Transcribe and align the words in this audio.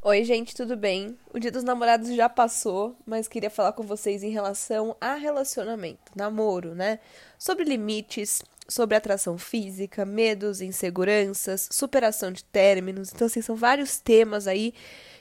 Oi, 0.00 0.22
gente, 0.22 0.54
tudo 0.54 0.76
bem? 0.76 1.18
O 1.34 1.40
Dia 1.40 1.50
dos 1.50 1.64
Namorados 1.64 2.14
já 2.14 2.28
passou, 2.28 2.96
mas 3.04 3.26
queria 3.26 3.50
falar 3.50 3.72
com 3.72 3.82
vocês 3.82 4.22
em 4.22 4.30
relação 4.30 4.96
a 5.00 5.14
relacionamento, 5.14 6.12
namoro, 6.14 6.72
né? 6.72 7.00
Sobre 7.36 7.64
limites, 7.64 8.40
sobre 8.68 8.96
atração 8.96 9.36
física, 9.36 10.06
medos, 10.06 10.60
inseguranças, 10.60 11.68
superação 11.72 12.30
de 12.30 12.44
términos. 12.44 13.10
Então, 13.12 13.26
assim, 13.26 13.42
são 13.42 13.56
vários 13.56 13.98
temas 13.98 14.46
aí 14.46 14.72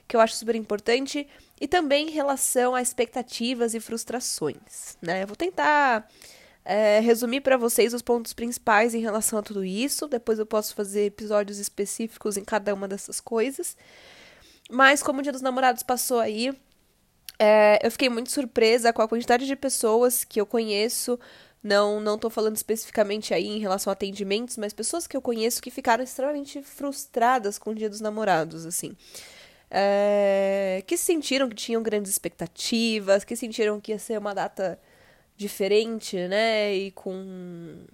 que 0.08 0.16
eu 0.16 0.20
acho 0.20 0.36
super 0.36 0.54
importante 0.54 1.28
e 1.60 1.68
também 1.68 2.10
em 2.10 2.12
relação 2.12 2.76
a 2.76 2.82
expectativas 2.82 3.74
e 3.74 3.80
frustrações, 3.80 4.96
né? 5.02 5.24
Eu 5.24 5.28
vou 5.28 5.36
tentar 5.36 6.08
é, 6.64 7.00
resumir 7.00 7.42
para 7.42 7.58
vocês 7.58 7.96
os 7.96 8.04
pontos 8.04 8.32
principais 8.32 8.94
em 8.94 9.00
relação 9.00 9.40
a 9.40 9.42
tudo 9.42 9.66
isso. 9.66 10.08
Depois 10.08 10.38
eu 10.38 10.46
posso 10.46 10.76
fazer 10.76 11.06
episódios 11.06 11.58
específicos 11.58 12.38
em 12.38 12.44
cada 12.44 12.76
uma 12.76 12.88
dessas 12.88 13.20
coisas. 13.20 13.76
Mas 14.70 15.02
como 15.02 15.20
o 15.20 15.24
Dia 15.24 15.32
dos 15.32 15.42
Namorados 15.42 15.84
passou 15.84 16.20
aí, 16.20 16.54
é, 17.40 17.80
eu 17.86 17.92
fiquei 17.92 18.10
muito 18.10 18.32
surpresa 18.32 18.92
com 18.92 19.02
a 19.02 19.08
quantidade 19.08 19.46
de 19.46 19.56
pessoas 19.56 20.24
que 20.24 20.40
eu 20.42 20.46
conheço. 20.46 21.20
Não, 21.64 22.00
não 22.00 22.18
tô 22.18 22.30
falando 22.30 22.56
especificamente 22.56 23.34
aí 23.34 23.48
em 23.48 23.60
relação 23.60 23.92
a 23.92 23.94
atendimentos, 23.94 24.58
mas 24.58 24.74
pessoas 24.74 25.08
que 25.08 25.18
eu 25.18 25.22
conheço 25.22 25.62
que 25.62 25.72
ficaram 25.72 26.04
extremamente 26.04 26.62
frustradas 26.62 27.58
com 27.58 27.72
o 27.72 27.76
Dia 27.76 27.90
dos 27.90 28.02
Namorados, 28.02 28.66
assim. 28.66 28.96
É, 29.70 30.84
que 30.88 30.98
sentiram 30.98 31.50
que 31.50 31.56
tinham 31.56 31.84
grandes 31.84 32.12
expectativas, 32.12 33.24
que 33.24 33.36
sentiram 33.36 33.82
que 33.82 33.92
ia 33.92 34.00
ser 34.00 34.18
uma 34.18 34.34
data 34.34 34.80
diferente, 35.36 36.16
né? 36.28 36.74
E 36.74 36.92
com 36.92 37.86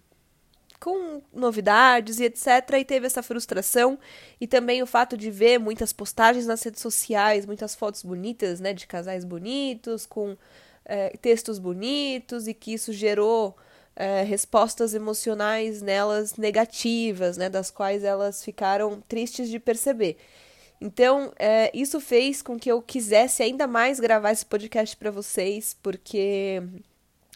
com 0.84 1.22
novidades 1.34 2.20
e 2.20 2.26
etc. 2.26 2.48
E 2.78 2.84
teve 2.84 3.08
essa 3.08 3.24
frustração. 3.24 3.98
E 4.40 4.46
também 4.46 4.84
o 4.84 4.86
fato 4.86 5.16
de 5.16 5.32
ver 5.32 5.58
muitas 5.58 5.94
postagens 5.94 6.46
nas 6.46 6.62
redes 6.62 6.82
sociais, 6.82 7.46
muitas 7.46 7.74
fotos 7.74 8.04
bonitas, 8.04 8.60
né? 8.60 8.74
De 8.74 8.86
casais 8.86 9.24
bonitos, 9.24 10.05
com 10.05 10.35
é, 10.84 11.16
textos 11.22 11.57
bonitos, 11.57 12.49
e 12.49 12.54
que 12.54 12.74
isso 12.74 12.91
gerou 12.91 13.55
é, 13.96 14.24
respostas 14.24 14.94
emocionais 14.94 15.82
nelas 15.82 16.35
negativas, 16.35 17.38
né? 17.38 17.48
Das 17.48 17.72
quais 17.72 18.04
elas 18.04 18.44
ficaram 18.44 19.02
tristes 19.07 19.48
de 19.50 19.60
perceber. 19.60 20.18
Então, 20.82 21.32
é, 21.40 21.72
isso 21.74 22.02
fez 22.02 22.41
com 22.41 22.60
que 22.60 22.70
eu 22.70 22.82
quisesse 22.82 23.41
ainda 23.41 23.66
mais 23.68 24.02
gravar 24.02 24.34
esse 24.34 24.46
podcast 24.46 24.98
para 24.98 25.12
vocês, 25.12 25.77
porque 25.82 26.62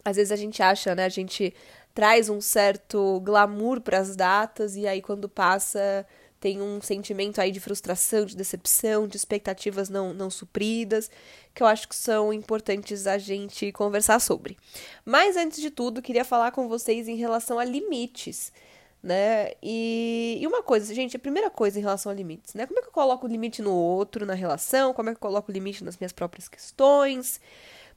às 0.04 0.18
vezes 0.18 0.34
a 0.34 0.36
gente 0.36 0.62
acha, 0.62 0.94
né? 0.94 1.06
A 1.06 1.10
gente 1.10 1.54
traz 1.98 2.30
um 2.30 2.40
certo 2.40 3.20
glamour 3.22 3.82
para 3.82 3.98
as 3.98 4.16
datas 4.16 4.76
e 4.76 4.86
aí 4.86 5.02
quando 5.02 5.28
passa 5.28 6.06
tem 6.40 6.62
um 6.62 6.80
sentimento 6.80 7.42
aí 7.42 7.50
de 7.50 7.60
frustração, 7.60 8.24
de 8.24 8.38
decepção, 8.38 9.08
de 9.08 9.18
expectativas 9.18 9.90
não, 9.90 10.14
não 10.14 10.30
supridas, 10.30 11.10
que 11.56 11.64
eu 11.64 11.66
acho 11.66 11.90
que 11.90 11.96
são 11.96 12.32
importantes 12.32 13.08
a 13.08 13.18
gente 13.18 13.72
conversar 13.72 14.20
sobre. 14.20 14.56
Mas 15.04 15.36
antes 15.36 15.60
de 15.60 15.72
tudo, 15.72 16.00
queria 16.00 16.24
falar 16.24 16.52
com 16.52 16.68
vocês 16.68 17.08
em 17.08 17.16
relação 17.16 17.58
a 17.58 17.66
limites, 17.66 18.54
né? 19.02 19.54
E, 19.64 20.38
e 20.40 20.46
uma 20.46 20.62
coisa, 20.62 20.94
gente, 20.94 21.18
a 21.18 21.20
primeira 21.20 21.50
coisa 21.50 21.80
em 21.80 21.82
relação 21.82 22.12
a 22.12 22.16
limites, 22.16 22.54
né? 22.54 22.68
Como 22.68 22.78
é 22.78 22.84
que 22.84 22.90
eu 22.90 22.94
coloco 22.94 23.26
o 23.26 23.30
limite 23.30 23.60
no 23.60 23.74
outro, 23.74 24.24
na 24.24 24.36
relação? 24.36 24.94
Como 24.94 25.10
é 25.10 25.14
que 25.14 25.18
eu 25.18 25.28
coloco 25.28 25.52
o 25.52 25.54
limite 25.54 25.84
nas 25.84 25.98
minhas 25.98 26.14
próprias 26.14 26.48
questões? 26.48 27.42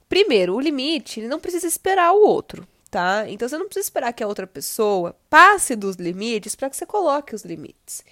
Primeiro, 0.09 0.55
o 0.55 0.59
limite, 0.59 1.19
ele 1.19 1.27
não 1.27 1.39
precisa 1.39 1.67
esperar 1.67 2.11
o 2.13 2.25
outro, 2.25 2.67
tá? 2.91 3.23
Então 3.29 3.47
você 3.47 3.57
não 3.57 3.65
precisa 3.65 3.85
esperar 3.85 4.11
que 4.11 4.21
a 4.21 4.27
outra 4.27 4.45
pessoa 4.45 5.15
passe 5.29 5.75
dos 5.77 5.95
limites 5.95 6.53
para 6.53 6.69
que 6.69 6.75
você 6.75 6.85
coloque 6.85 7.33
os 7.33 7.43
limites. 7.43 8.03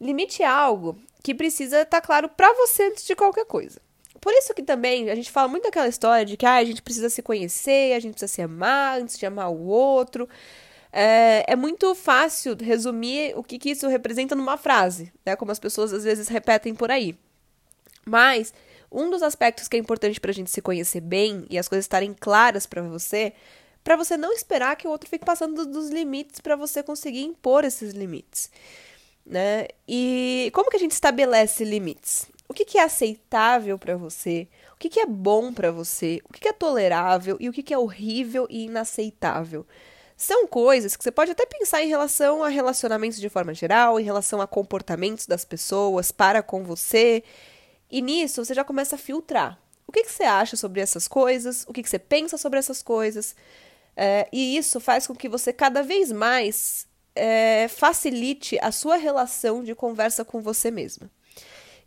Limite 0.00 0.42
é 0.42 0.46
algo 0.46 0.98
que 1.22 1.34
precisa 1.34 1.82
estar 1.82 2.00
tá 2.00 2.06
claro 2.06 2.28
para 2.30 2.52
você 2.54 2.84
antes 2.84 3.04
de 3.04 3.14
qualquer 3.14 3.44
coisa. 3.44 3.80
Por 4.20 4.32
isso 4.32 4.54
que 4.54 4.62
também 4.62 5.10
a 5.10 5.14
gente 5.14 5.30
fala 5.30 5.48
muito 5.48 5.64
daquela 5.64 5.86
história 5.86 6.24
de 6.24 6.36
que 6.36 6.46
ah, 6.46 6.54
a 6.54 6.64
gente 6.64 6.80
precisa 6.80 7.10
se 7.10 7.20
conhecer, 7.20 7.94
a 7.94 8.00
gente 8.00 8.12
precisa 8.12 8.32
se 8.32 8.40
amar 8.40 8.98
antes 8.98 9.18
de 9.18 9.26
amar 9.26 9.50
o 9.50 9.66
outro. 9.66 10.26
É, 10.90 11.44
é 11.46 11.56
muito 11.56 11.94
fácil 11.94 12.56
resumir 12.58 13.34
o 13.36 13.42
que, 13.42 13.58
que 13.58 13.70
isso 13.70 13.86
representa 13.88 14.34
numa 14.34 14.56
frase, 14.56 15.12
né? 15.26 15.36
Como 15.36 15.52
as 15.52 15.58
pessoas 15.58 15.92
às 15.92 16.04
vezes 16.04 16.28
repetem 16.28 16.74
por 16.74 16.90
aí. 16.90 17.14
Mas 18.06 18.54
um 18.90 19.10
dos 19.10 19.22
aspectos 19.22 19.68
que 19.68 19.76
é 19.76 19.80
importante 19.80 20.20
para 20.20 20.30
a 20.30 20.34
gente 20.34 20.50
se 20.50 20.62
conhecer 20.62 21.00
bem 21.00 21.44
e 21.50 21.58
as 21.58 21.68
coisas 21.68 21.84
estarem 21.84 22.14
claras 22.18 22.64
para 22.64 22.80
você 22.80 23.34
para 23.84 23.96
você 23.96 24.16
não 24.16 24.32
esperar 24.32 24.74
que 24.76 24.88
o 24.88 24.90
outro 24.90 25.08
fique 25.08 25.24
passando 25.24 25.66
dos 25.66 25.90
limites 25.90 26.40
para 26.40 26.56
você 26.56 26.82
conseguir 26.82 27.22
impor 27.22 27.64
esses 27.64 27.92
limites, 27.92 28.50
né? 29.24 29.68
E 29.86 30.50
como 30.54 30.70
que 30.70 30.76
a 30.76 30.80
gente 30.80 30.92
estabelece 30.92 31.64
limites? 31.64 32.26
O 32.48 32.54
que, 32.54 32.64
que 32.64 32.78
é 32.78 32.82
aceitável 32.82 33.78
para 33.78 33.96
você? 33.96 34.48
O 34.72 34.76
que, 34.76 34.88
que 34.88 35.00
é 35.00 35.06
bom 35.06 35.52
para 35.52 35.70
você? 35.70 36.20
O 36.28 36.32
que, 36.32 36.40
que 36.40 36.48
é 36.48 36.52
tolerável 36.52 37.36
e 37.38 37.48
o 37.48 37.52
que, 37.52 37.62
que 37.62 37.74
é 37.74 37.78
horrível 37.78 38.46
e 38.50 38.64
inaceitável? 38.64 39.66
São 40.16 40.46
coisas 40.46 40.96
que 40.96 41.02
você 41.02 41.10
pode 41.10 41.32
até 41.32 41.44
pensar 41.44 41.82
em 41.82 41.88
relação 41.88 42.42
a 42.42 42.48
relacionamentos 42.48 43.20
de 43.20 43.28
forma 43.28 43.52
geral, 43.52 43.98
em 43.98 44.04
relação 44.04 44.40
a 44.40 44.46
comportamentos 44.46 45.26
das 45.26 45.44
pessoas 45.44 46.12
para 46.12 46.42
com 46.42 46.62
você. 46.62 47.22
E 47.90 48.00
nisso 48.00 48.44
você 48.44 48.54
já 48.54 48.64
começa 48.64 48.94
a 48.94 48.98
filtrar. 48.98 49.58
O 49.86 49.92
que, 49.92 50.04
que 50.04 50.12
você 50.12 50.24
acha 50.24 50.56
sobre 50.56 50.80
essas 50.80 51.08
coisas? 51.08 51.64
O 51.68 51.72
que, 51.72 51.82
que 51.82 51.88
você 51.88 51.98
pensa 51.98 52.38
sobre 52.38 52.58
essas 52.58 52.82
coisas? 52.82 53.34
É, 53.96 54.28
e 54.32 54.56
isso 54.56 54.80
faz 54.80 55.06
com 55.06 55.14
que 55.14 55.28
você 55.28 55.52
cada 55.52 55.82
vez 55.82 56.10
mais 56.10 56.86
é, 57.14 57.68
facilite 57.68 58.58
a 58.60 58.72
sua 58.72 58.96
relação 58.96 59.62
de 59.62 59.74
conversa 59.74 60.24
com 60.24 60.40
você 60.40 60.70
mesma. 60.70 61.10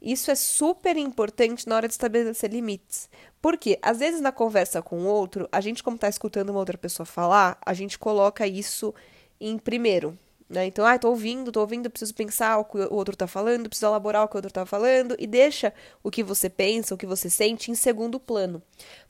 Isso 0.02 0.30
é 0.30 0.36
super 0.36 0.96
importante 0.96 1.68
na 1.68 1.76
hora 1.76 1.88
de 1.88 1.94
estabelecer 1.94 2.52
limites. 2.52 3.10
Porque, 3.42 3.80
às 3.82 4.00
vezes, 4.00 4.22
na 4.22 4.32
conversa 4.32 4.82
com 4.82 5.00
o 5.00 5.06
outro, 5.06 5.50
a 5.52 5.60
gente, 5.60 5.84
como 5.84 5.96
está 5.96 6.08
escutando 6.08 6.50
uma 6.52 6.60
outra 6.60 6.78
pessoa 6.78 7.06
falar, 7.06 7.58
a 7.66 7.74
gente 7.74 7.98
coloca 7.98 8.46
isso 8.46 8.94
em 9.40 9.58
primeiro. 9.58 10.18
Né? 10.50 10.66
Então, 10.66 10.86
ah, 10.86 10.98
tô 10.98 11.10
ouvindo, 11.10 11.52
tô 11.52 11.60
ouvindo, 11.60 11.90
preciso 11.90 12.14
pensar 12.14 12.58
o 12.58 12.66
que 12.66 12.78
o 12.78 12.94
outro 12.94 13.16
tá 13.16 13.28
falando, 13.28 13.68
preciso 13.68 13.88
elaborar 13.88 14.24
o 14.24 14.28
que 14.28 14.36
o 14.36 14.38
outro 14.38 14.52
tá 14.52 14.66
falando, 14.66 15.16
e 15.20 15.28
deixa 15.28 15.74
o 16.02 16.10
que 16.10 16.24
você 16.24 16.50
pensa, 16.50 16.96
o 16.96 16.98
que 16.98 17.06
você 17.06 17.30
sente 17.30 17.70
em 17.70 17.76
segundo 17.76 18.20
plano. 18.20 18.62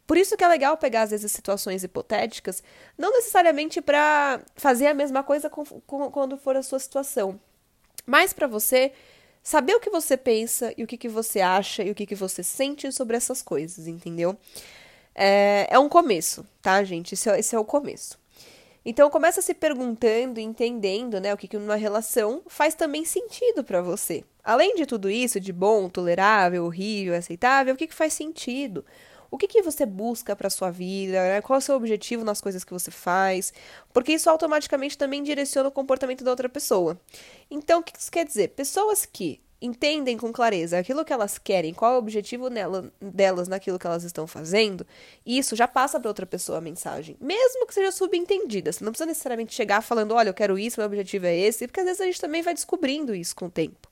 Por 0.08 0.18
isso 0.18 0.38
que 0.38 0.44
é 0.44 0.48
legal 0.48 0.78
pegar, 0.78 1.02
às 1.02 1.12
vezes, 1.12 1.30
situações 1.32 1.84
hipotéticas, 1.84 2.64
não 2.98 3.12
necessariamente 3.12 3.82
para 3.82 4.40
fazer 4.56 4.88
a 4.88 4.94
mesma 4.94 5.22
coisa 5.22 5.50
com, 5.50 5.66
com, 5.66 6.10
quando 6.10 6.38
for 6.38 6.56
a 6.56 6.64
sua 6.64 6.80
situação, 6.80 7.38
mas 8.06 8.32
para 8.32 8.48
você 8.48 8.94
saber 9.44 9.76
o 9.76 9.80
que 9.82 9.90
você 9.90 10.16
pensa 10.16 10.74
e 10.78 10.84
o 10.84 10.88
que, 10.88 10.98
que 10.98 11.10
você 11.10 11.42
acha 11.42 11.84
e 11.84 11.92
o 11.92 11.96
que, 11.96 12.06
que 12.06 12.16
você 12.16 12.42
sente 12.42 12.90
sobre 12.92 13.18
essas 13.18 13.42
coisas, 13.42 13.86
entendeu? 13.86 14.38
É, 15.14 15.68
é 15.70 15.80
um 15.80 15.90
começo, 15.90 16.46
tá, 16.62 16.82
gente? 16.84 17.14
Esse 17.14 17.30
é, 17.30 17.40
esse 17.40 17.56
é 17.56 17.60
o 17.60 17.66
começo. 17.66 18.18
Então 18.86 19.10
começa 19.10 19.42
se 19.42 19.54
perguntando, 19.54 20.40
entendendo, 20.40 21.20
né, 21.20 21.34
o 21.34 21.38
que, 21.38 21.50
que 21.50 21.58
uma 21.58 21.76
relação 21.76 22.42
faz 22.48 22.74
também 22.74 23.04
sentido 23.04 23.62
para 23.62 23.82
você. 23.82 24.24
Além 24.42 24.76
de 24.76 24.86
tudo 24.86 25.10
isso, 25.10 25.42
de 25.42 25.52
bom, 25.52 25.90
tolerável, 25.90 26.64
horrível, 26.64 27.14
aceitável, 27.14 27.74
o 27.74 27.78
que, 27.78 27.88
que 27.88 27.94
faz 27.94 28.14
sentido? 28.14 28.86
O 29.30 29.38
que, 29.38 29.48
que 29.48 29.62
você 29.62 29.86
busca 29.86 30.36
para 30.36 30.50
sua 30.50 30.72
vida? 30.72 31.22
Né? 31.22 31.42
Qual 31.42 31.56
é 31.56 31.60
o 31.60 31.62
seu 31.62 31.76
objetivo 31.76 32.24
nas 32.24 32.42
coisas 32.42 32.64
que 32.64 32.74
você 32.74 32.92
faz? 32.92 33.54
Porque 33.94 34.14
isso 34.14 34.30
automaticamente 34.30 34.98
também 34.98 35.24
direciona 35.24 35.70
o 35.70 35.72
comportamento 35.72 36.24
da 36.24 36.32
outra 36.32 36.50
pessoa. 36.50 37.00
Então, 37.50 37.80
o 37.80 37.84
que 37.84 37.98
isso 37.98 38.12
quer 38.12 38.26
dizer? 38.26 38.50
Pessoas 38.50 39.06
que 39.06 39.42
entendem 39.62 40.18
com 40.18 40.32
clareza 40.32 40.78
aquilo 40.78 41.04
que 41.04 41.12
elas 41.12 41.38
querem, 41.38 41.74
qual 41.74 41.94
é 41.94 41.96
o 41.96 42.00
objetivo 42.00 42.50
nela, 42.50 42.92
delas 43.02 43.48
naquilo 43.48 43.80
que 43.80 43.88
elas 43.88 44.04
estão 44.04 44.28
fazendo, 44.28 44.86
isso 45.26 45.56
já 45.56 45.68
passa 45.68 46.00
para 46.00 46.10
outra 46.10 46.26
pessoa 46.26 46.60
a 46.60 46.62
mensagem, 46.62 47.18
mesmo 47.20 47.66
que 47.66 47.74
seja 47.74 47.92
subentendida. 47.92 48.72
Você 48.72 48.84
não 48.84 48.92
precisa 48.92 49.08
necessariamente 49.08 49.54
chegar 49.54 49.82
falando, 49.82 50.14
olha, 50.14 50.30
eu 50.30 50.34
quero 50.34 50.60
isso, 50.60 50.80
meu 50.80 50.86
objetivo 50.86 51.26
é 51.26 51.36
esse, 51.36 51.68
porque 51.68 51.80
às 51.80 51.86
vezes 51.88 52.02
a 52.02 52.06
gente 52.06 52.22
também 52.22 52.42
vai 52.42 52.54
descobrindo 52.54 53.16
isso 53.16 53.36
com 53.36 53.46
o 53.46 53.52
tempo. 53.52 53.90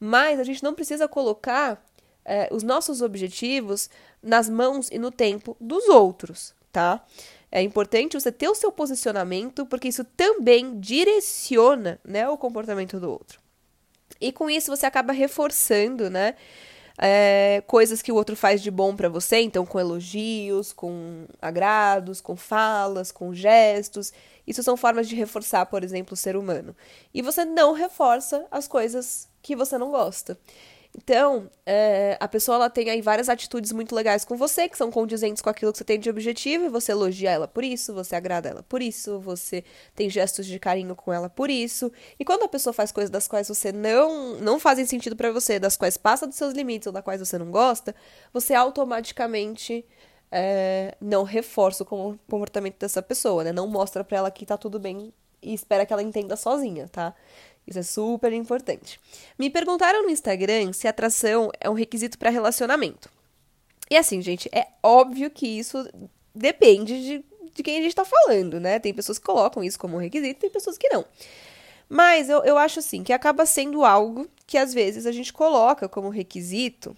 Mas 0.00 0.40
a 0.40 0.44
gente 0.44 0.62
não 0.62 0.74
precisa 0.74 1.08
colocar 1.08 1.84
é, 2.28 2.48
os 2.52 2.62
nossos 2.62 3.00
objetivos 3.00 3.88
nas 4.22 4.48
mãos 4.48 4.90
e 4.92 4.98
no 4.98 5.10
tempo 5.10 5.56
dos 5.58 5.88
outros, 5.88 6.54
tá? 6.70 7.02
É 7.50 7.62
importante 7.62 8.20
você 8.20 8.30
ter 8.30 8.48
o 8.48 8.54
seu 8.54 8.70
posicionamento, 8.70 9.64
porque 9.64 9.88
isso 9.88 10.04
também 10.04 10.78
direciona 10.78 11.98
né, 12.04 12.28
o 12.28 12.36
comportamento 12.36 13.00
do 13.00 13.10
outro. 13.10 13.40
E 14.20 14.30
com 14.30 14.50
isso 14.50 14.70
você 14.74 14.84
acaba 14.84 15.12
reforçando, 15.12 16.10
né? 16.10 16.34
É, 17.00 17.62
coisas 17.66 18.02
que 18.02 18.10
o 18.10 18.16
outro 18.16 18.34
faz 18.34 18.60
de 18.60 18.72
bom 18.72 18.94
para 18.94 19.08
você, 19.08 19.40
então 19.40 19.64
com 19.64 19.78
elogios, 19.78 20.72
com 20.72 21.26
agrados, 21.40 22.20
com 22.20 22.36
falas, 22.36 23.12
com 23.12 23.32
gestos. 23.32 24.12
Isso 24.46 24.62
são 24.62 24.76
formas 24.76 25.08
de 25.08 25.14
reforçar, 25.14 25.64
por 25.66 25.84
exemplo, 25.84 26.14
o 26.14 26.16
ser 26.16 26.36
humano. 26.36 26.76
E 27.14 27.22
você 27.22 27.44
não 27.44 27.72
reforça 27.72 28.44
as 28.50 28.66
coisas 28.66 29.28
que 29.40 29.54
você 29.54 29.78
não 29.78 29.90
gosta. 29.90 30.36
Então, 31.00 31.48
é, 31.64 32.16
a 32.18 32.26
pessoa 32.26 32.56
ela 32.56 32.68
tem 32.68 32.90
aí 32.90 33.00
várias 33.00 33.28
atitudes 33.28 33.70
muito 33.70 33.94
legais 33.94 34.24
com 34.24 34.36
você, 34.36 34.68
que 34.68 34.76
são 34.76 34.90
condizentes 34.90 35.40
com 35.40 35.48
aquilo 35.48 35.70
que 35.70 35.78
você 35.78 35.84
tem 35.84 36.00
de 36.00 36.10
objetivo, 36.10 36.64
e 36.64 36.68
você 36.68 36.90
elogia 36.90 37.30
ela 37.30 37.46
por 37.46 37.62
isso, 37.62 37.94
você 37.94 38.16
agrada 38.16 38.48
ela 38.48 38.64
por 38.64 38.82
isso, 38.82 39.20
você 39.20 39.62
tem 39.94 40.10
gestos 40.10 40.44
de 40.44 40.58
carinho 40.58 40.96
com 40.96 41.12
ela 41.12 41.30
por 41.30 41.50
isso. 41.50 41.92
E 42.18 42.24
quando 42.24 42.42
a 42.42 42.48
pessoa 42.48 42.72
faz 42.72 42.90
coisas 42.90 43.10
das 43.10 43.28
quais 43.28 43.46
você 43.46 43.70
não 43.70 44.40
não 44.40 44.58
fazem 44.58 44.84
sentido 44.86 45.14
para 45.14 45.30
você, 45.30 45.60
das 45.60 45.76
quais 45.76 45.96
passa 45.96 46.26
dos 46.26 46.34
seus 46.36 46.52
limites 46.52 46.88
ou 46.88 46.92
das 46.92 47.04
quais 47.04 47.20
você 47.20 47.38
não 47.38 47.50
gosta, 47.50 47.94
você 48.32 48.52
automaticamente 48.54 49.84
é, 50.32 50.96
não 51.00 51.22
reforça 51.22 51.84
o 51.84 51.86
comportamento 51.86 52.78
dessa 52.80 53.00
pessoa, 53.00 53.44
né? 53.44 53.52
Não 53.52 53.68
mostra 53.68 54.02
para 54.02 54.18
ela 54.18 54.30
que 54.32 54.44
tá 54.44 54.56
tudo 54.56 54.80
bem 54.80 55.12
e 55.42 55.54
espera 55.54 55.86
que 55.86 55.92
ela 55.92 56.02
entenda 56.02 56.36
sozinha, 56.36 56.88
tá? 56.88 57.14
Isso 57.68 57.78
é 57.78 57.82
super 57.82 58.32
importante. 58.32 58.98
Me 59.38 59.50
perguntaram 59.50 60.02
no 60.02 60.10
Instagram 60.10 60.72
se 60.72 60.88
atração 60.88 61.50
é 61.60 61.68
um 61.68 61.74
requisito 61.74 62.18
para 62.18 62.30
relacionamento. 62.30 63.10
E 63.90 63.96
assim, 63.96 64.22
gente, 64.22 64.48
é 64.52 64.68
óbvio 64.82 65.30
que 65.30 65.46
isso 65.46 65.86
depende 66.34 67.02
de, 67.02 67.24
de 67.54 67.62
quem 67.62 67.76
a 67.76 67.80
gente 67.80 67.90
está 67.90 68.04
falando, 68.04 68.58
né? 68.58 68.78
Tem 68.78 68.94
pessoas 68.94 69.18
que 69.18 69.24
colocam 69.24 69.62
isso 69.62 69.78
como 69.78 69.96
um 69.96 70.00
requisito, 70.00 70.40
tem 70.40 70.50
pessoas 70.50 70.78
que 70.78 70.88
não. 70.88 71.04
Mas 71.88 72.28
eu, 72.28 72.42
eu 72.44 72.56
acho 72.58 72.78
assim 72.78 73.02
que 73.02 73.12
acaba 73.12 73.46
sendo 73.46 73.84
algo 73.84 74.28
que 74.46 74.58
às 74.58 74.72
vezes 74.74 75.06
a 75.06 75.12
gente 75.12 75.32
coloca 75.32 75.88
como 75.88 76.08
requisito. 76.08 76.96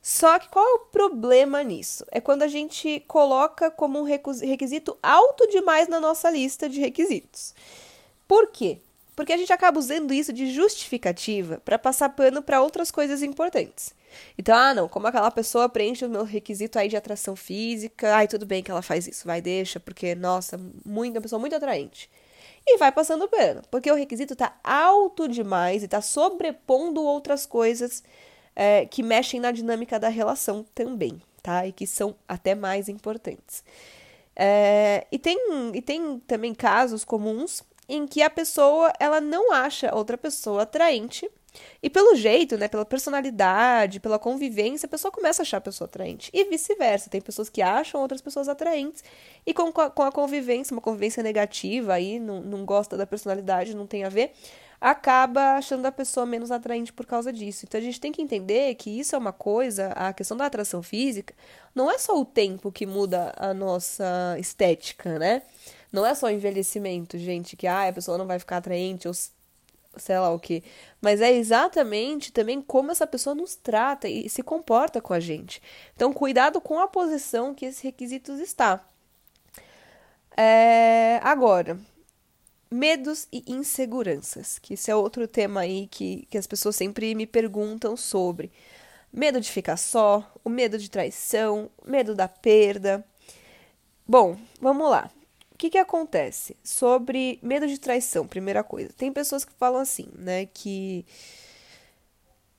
Só 0.00 0.38
que 0.38 0.48
qual 0.48 0.64
é 0.64 0.74
o 0.74 0.78
problema 0.86 1.62
nisso? 1.62 2.04
É 2.10 2.20
quando 2.20 2.42
a 2.42 2.48
gente 2.48 3.00
coloca 3.08 3.70
como 3.70 3.98
um 3.98 4.04
requisito 4.04 4.96
alto 5.02 5.48
demais 5.48 5.88
na 5.88 5.98
nossa 5.98 6.30
lista 6.30 6.68
de 6.68 6.80
requisitos. 6.80 7.54
Por 8.26 8.50
quê? 8.50 8.78
Porque 9.16 9.32
a 9.32 9.36
gente 9.36 9.52
acaba 9.52 9.78
usando 9.78 10.12
isso 10.12 10.30
de 10.30 10.52
justificativa 10.52 11.60
para 11.64 11.78
passar 11.78 12.10
pano 12.10 12.42
para 12.42 12.60
outras 12.60 12.90
coisas 12.90 13.22
importantes. 13.22 13.94
Então, 14.38 14.54
ah, 14.54 14.74
não, 14.74 14.88
como 14.88 15.06
aquela 15.06 15.30
pessoa 15.30 15.68
preenche 15.68 16.04
o 16.04 16.08
meu 16.08 16.22
requisito 16.22 16.78
aí 16.78 16.86
de 16.86 16.96
atração 16.96 17.34
física, 17.34 18.14
ai, 18.14 18.28
tudo 18.28 18.44
bem 18.44 18.62
que 18.62 18.70
ela 18.70 18.82
faz 18.82 19.08
isso, 19.08 19.26
vai, 19.26 19.40
deixa, 19.40 19.80
porque, 19.80 20.14
nossa, 20.14 20.60
muito, 20.84 21.16
uma 21.16 21.22
pessoa 21.22 21.40
muito 21.40 21.56
atraente. 21.56 22.10
E 22.66 22.76
vai 22.76 22.92
passando 22.92 23.26
pano, 23.28 23.62
porque 23.70 23.90
o 23.90 23.94
requisito 23.94 24.34
está 24.34 24.54
alto 24.62 25.26
demais 25.26 25.82
e 25.82 25.86
está 25.86 26.02
sobrepondo 26.02 27.02
outras 27.02 27.46
coisas 27.46 28.02
é, 28.54 28.84
que 28.86 29.02
mexem 29.02 29.40
na 29.40 29.50
dinâmica 29.50 29.98
da 29.98 30.08
relação 30.08 30.64
também, 30.74 31.22
tá? 31.42 31.66
E 31.66 31.72
que 31.72 31.86
são 31.86 32.14
até 32.28 32.54
mais 32.54 32.88
importantes. 32.88 33.64
É, 34.34 35.06
e, 35.10 35.18
tem, 35.18 35.38
e 35.74 35.80
tem 35.80 36.18
também 36.26 36.54
casos 36.54 37.04
comuns 37.04 37.62
em 37.88 38.06
que 38.06 38.22
a 38.22 38.30
pessoa 38.30 38.92
ela 38.98 39.20
não 39.20 39.52
acha 39.52 39.94
outra 39.94 40.18
pessoa 40.18 40.62
atraente 40.62 41.30
e 41.82 41.88
pelo 41.90 42.14
jeito, 42.14 42.56
né, 42.56 42.68
pela 42.68 42.84
personalidade, 42.84 44.00
pela 44.00 44.18
convivência, 44.18 44.86
a 44.86 44.90
pessoa 44.90 45.10
começa 45.10 45.42
a 45.42 45.44
achar 45.44 45.58
a 45.58 45.60
pessoa 45.60 45.86
atraente. 45.86 46.30
E 46.32 46.44
vice-versa. 46.44 47.10
Tem 47.10 47.20
pessoas 47.20 47.48
que 47.48 47.62
acham 47.62 48.00
outras 48.00 48.20
pessoas 48.20 48.48
atraentes. 48.48 49.02
E 49.46 49.54
com, 49.54 49.72
com 49.72 50.02
a 50.02 50.12
convivência, 50.12 50.74
uma 50.74 50.82
convivência 50.82 51.22
negativa 51.22 51.94
aí, 51.94 52.18
não, 52.18 52.40
não 52.40 52.64
gosta 52.64 52.96
da 52.96 53.06
personalidade, 53.06 53.74
não 53.74 53.86
tem 53.86 54.04
a 54.04 54.08
ver, 54.08 54.32
acaba 54.80 55.54
achando 55.54 55.86
a 55.86 55.92
pessoa 55.92 56.26
menos 56.26 56.50
atraente 56.50 56.92
por 56.92 57.06
causa 57.06 57.32
disso. 57.32 57.64
Então 57.66 57.80
a 57.80 57.84
gente 57.84 58.00
tem 58.00 58.12
que 58.12 58.22
entender 58.22 58.74
que 58.74 58.90
isso 58.90 59.14
é 59.14 59.18
uma 59.18 59.32
coisa, 59.32 59.88
a 59.88 60.12
questão 60.12 60.36
da 60.36 60.46
atração 60.46 60.82
física, 60.82 61.34
não 61.74 61.90
é 61.90 61.98
só 61.98 62.18
o 62.18 62.24
tempo 62.24 62.72
que 62.72 62.86
muda 62.86 63.32
a 63.36 63.54
nossa 63.54 64.36
estética, 64.38 65.18
né? 65.18 65.42
Não 65.96 66.04
é 66.04 66.14
só 66.14 66.30
envelhecimento, 66.30 67.16
gente, 67.16 67.56
que 67.56 67.66
ah, 67.66 67.88
a 67.88 67.92
pessoa 67.92 68.18
não 68.18 68.26
vai 68.26 68.38
ficar 68.38 68.58
atraente 68.58 69.08
ou 69.08 69.14
sei 69.96 70.18
lá 70.18 70.30
o 70.30 70.38
que. 70.38 70.62
Mas 71.00 71.22
é 71.22 71.32
exatamente 71.32 72.30
também 72.30 72.60
como 72.60 72.92
essa 72.92 73.06
pessoa 73.06 73.34
nos 73.34 73.54
trata 73.54 74.06
e 74.06 74.28
se 74.28 74.42
comporta 74.42 75.00
com 75.00 75.14
a 75.14 75.20
gente. 75.20 75.62
Então, 75.94 76.12
cuidado 76.12 76.60
com 76.60 76.78
a 76.78 76.86
posição 76.86 77.54
que 77.54 77.64
esses 77.64 77.80
requisitos 77.80 78.38
está. 78.40 78.86
É... 80.36 81.18
Agora, 81.22 81.78
medos 82.70 83.26
e 83.32 83.42
inseguranças, 83.46 84.58
que 84.58 84.74
esse 84.74 84.90
é 84.90 84.94
outro 84.94 85.26
tema 85.26 85.60
aí 85.60 85.86
que, 85.86 86.26
que 86.30 86.36
as 86.36 86.46
pessoas 86.46 86.76
sempre 86.76 87.14
me 87.14 87.26
perguntam 87.26 87.96
sobre. 87.96 88.52
Medo 89.10 89.40
de 89.40 89.50
ficar 89.50 89.78
só, 89.78 90.30
o 90.44 90.50
medo 90.50 90.76
de 90.76 90.90
traição, 90.90 91.70
medo 91.86 92.14
da 92.14 92.28
perda. 92.28 93.02
Bom, 94.06 94.36
vamos 94.60 94.90
lá. 94.90 95.10
O 95.56 95.58
que, 95.58 95.70
que 95.70 95.78
acontece? 95.78 96.54
Sobre 96.62 97.38
medo 97.42 97.66
de 97.66 97.80
traição, 97.80 98.26
primeira 98.26 98.62
coisa. 98.62 98.92
Tem 98.94 99.10
pessoas 99.10 99.42
que 99.42 99.54
falam 99.54 99.80
assim, 99.80 100.06
né? 100.14 100.44
Que 100.52 101.02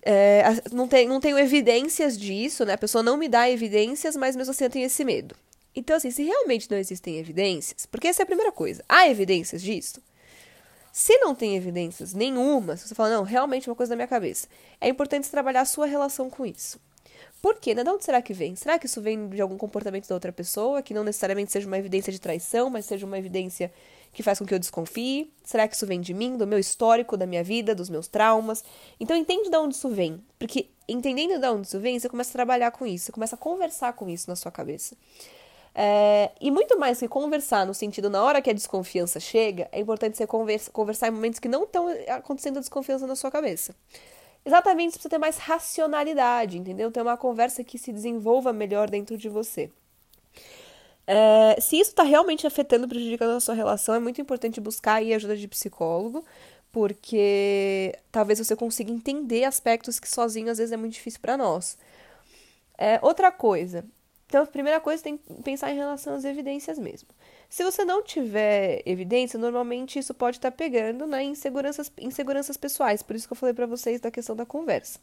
é, 0.01 0.41
não, 0.71 0.87
tem, 0.87 1.07
não 1.07 1.19
tenho 1.19 1.37
evidências 1.37 2.17
disso, 2.17 2.65
né? 2.65 2.73
A 2.73 2.77
pessoa 2.77 3.03
não 3.03 3.15
me 3.15 3.29
dá 3.29 3.47
evidências, 3.47 4.15
mas 4.15 4.35
mesmo 4.35 4.49
assim 4.49 4.63
eu 4.63 4.69
tenho 4.71 4.87
esse 4.87 5.05
medo. 5.05 5.35
Então, 5.75 5.95
assim, 5.95 6.09
se 6.09 6.23
realmente 6.23 6.71
não 6.71 6.77
existem 6.79 7.19
evidências, 7.19 7.85
porque 7.85 8.07
essa 8.07 8.23
é 8.23 8.23
a 8.23 8.25
primeira 8.25 8.51
coisa, 8.51 8.83
há 8.89 9.07
evidências 9.07 9.61
disso? 9.61 10.01
Se 10.91 11.15
não 11.19 11.35
tem 11.35 11.55
evidências 11.55 12.15
nenhuma, 12.15 12.77
se 12.77 12.87
você 12.87 12.95
fala, 12.95 13.11
não, 13.11 13.21
realmente 13.21 13.69
é 13.69 13.71
uma 13.71 13.75
coisa 13.75 13.91
da 13.91 13.95
minha 13.95 14.07
cabeça, 14.07 14.47
é 14.81 14.89
importante 14.89 15.29
trabalhar 15.29 15.61
a 15.61 15.65
sua 15.65 15.85
relação 15.85 16.31
com 16.31 16.43
isso. 16.47 16.79
Por 17.41 17.55
quê? 17.55 17.75
Né? 17.75 17.83
De 17.83 17.89
onde 17.89 18.03
será 18.03 18.21
que 18.21 18.33
vem? 18.33 18.55
Será 18.55 18.79
que 18.79 18.85
isso 18.85 19.01
vem 19.01 19.29
de 19.29 19.41
algum 19.41 19.57
comportamento 19.57 20.07
da 20.07 20.15
outra 20.15 20.31
pessoa, 20.31 20.81
que 20.81 20.93
não 20.93 21.03
necessariamente 21.03 21.51
seja 21.51 21.67
uma 21.67 21.77
evidência 21.77 22.11
de 22.11 22.19
traição, 22.19 22.69
mas 22.69 22.85
seja 22.85 23.05
uma 23.05 23.17
evidência 23.17 23.71
que 24.11 24.23
faz 24.23 24.39
com 24.39 24.45
que 24.45 24.53
eu 24.53 24.59
desconfie? 24.59 25.31
Será 25.43 25.67
que 25.67 25.75
isso 25.75 25.85
vem 25.85 26.01
de 26.01 26.13
mim, 26.13 26.37
do 26.37 26.47
meu 26.47 26.57
histórico, 26.57 27.15
da 27.15 27.25
minha 27.25 27.43
vida, 27.43 27.75
dos 27.75 27.89
meus 27.89 28.07
traumas? 28.07 28.63
Então 28.99 29.15
entende 29.15 29.49
de 29.49 29.57
onde 29.57 29.75
isso 29.75 29.89
vem, 29.89 30.23
porque 30.39 30.69
entendendo 30.87 31.39
de 31.39 31.47
onde 31.47 31.67
isso 31.67 31.79
vem, 31.79 31.99
você 31.99 32.09
começa 32.09 32.31
a 32.31 32.33
trabalhar 32.33 32.71
com 32.71 32.85
isso, 32.85 33.05
você 33.05 33.11
começa 33.11 33.35
a 33.35 33.37
conversar 33.37 33.93
com 33.93 34.09
isso 34.09 34.29
na 34.29 34.35
sua 34.35 34.51
cabeça. 34.51 34.95
É, 35.79 36.31
e 36.41 36.49
muito 36.49 36.79
mais 36.79 36.97
que 36.97 37.07
conversar 37.07 37.63
no 37.67 37.73
sentido, 37.73 38.09
na 38.09 38.23
hora 38.23 38.41
que 38.41 38.49
a 38.49 38.53
desconfiança 38.53 39.19
chega, 39.19 39.69
é 39.71 39.79
importante 39.79 40.17
você 40.17 40.25
conversa, 40.25 40.71
conversar 40.71 41.09
em 41.09 41.11
momentos 41.11 41.39
que 41.39 41.47
não 41.47 41.65
estão 41.65 41.87
acontecendo 42.07 42.57
a 42.57 42.59
desconfiança 42.61 43.05
na 43.05 43.15
sua 43.15 43.29
cabeça. 43.29 43.75
Exatamente 44.47 44.97
para 44.97 45.09
ter 45.09 45.17
mais 45.17 45.37
racionalidade, 45.37 46.57
entendeu? 46.57 46.89
Ter 46.89 47.01
uma 47.01 47.17
conversa 47.17 47.65
que 47.65 47.77
se 47.77 47.91
desenvolva 47.91 48.53
melhor 48.53 48.89
dentro 48.89 49.17
de 49.17 49.27
você. 49.27 49.69
É, 51.05 51.59
se 51.59 51.77
isso 51.77 51.89
está 51.89 52.03
realmente 52.03 52.47
afetando, 52.47 52.87
prejudicando 52.87 53.35
a 53.35 53.41
sua 53.41 53.53
relação, 53.53 53.93
é 53.93 53.99
muito 53.99 54.21
importante 54.21 54.61
buscar 54.61 54.95
aí 54.95 55.13
ajuda 55.13 55.35
de 55.35 55.49
psicólogo, 55.49 56.23
porque 56.71 57.93
talvez 58.09 58.39
você 58.39 58.55
consiga 58.55 58.89
entender 58.89 59.43
aspectos 59.43 59.99
que 59.99 60.09
sozinho 60.09 60.49
às 60.49 60.59
vezes 60.59 60.71
é 60.71 60.77
muito 60.77 60.93
difícil 60.93 61.19
para 61.19 61.35
nós. 61.35 61.77
É, 62.77 62.99
outra 63.01 63.33
coisa, 63.33 63.83
então 64.27 64.43
a 64.43 64.47
primeira 64.47 64.79
coisa 64.79 65.03
tem 65.03 65.17
que 65.17 65.33
pensar 65.43 65.71
em 65.71 65.75
relação 65.75 66.13
às 66.13 66.23
evidências 66.23 66.79
mesmo. 66.79 67.09
Se 67.49 67.63
você 67.63 67.85
não 67.85 68.03
tiver 68.03 68.81
evidência, 68.85 69.39
normalmente 69.39 69.97
isso 69.97 70.13
pode 70.13 70.37
estar 70.37 70.51
pegando 70.51 71.07
né, 71.07 71.23
inseguranças, 71.23 71.91
inseguranças 71.99 72.57
pessoais. 72.57 73.01
Por 73.01 73.15
isso 73.15 73.27
que 73.27 73.33
eu 73.33 73.37
falei 73.37 73.53
para 73.53 73.65
vocês 73.65 74.01
da 74.01 74.11
questão 74.11 74.35
da 74.35 74.45
conversa. 74.45 74.99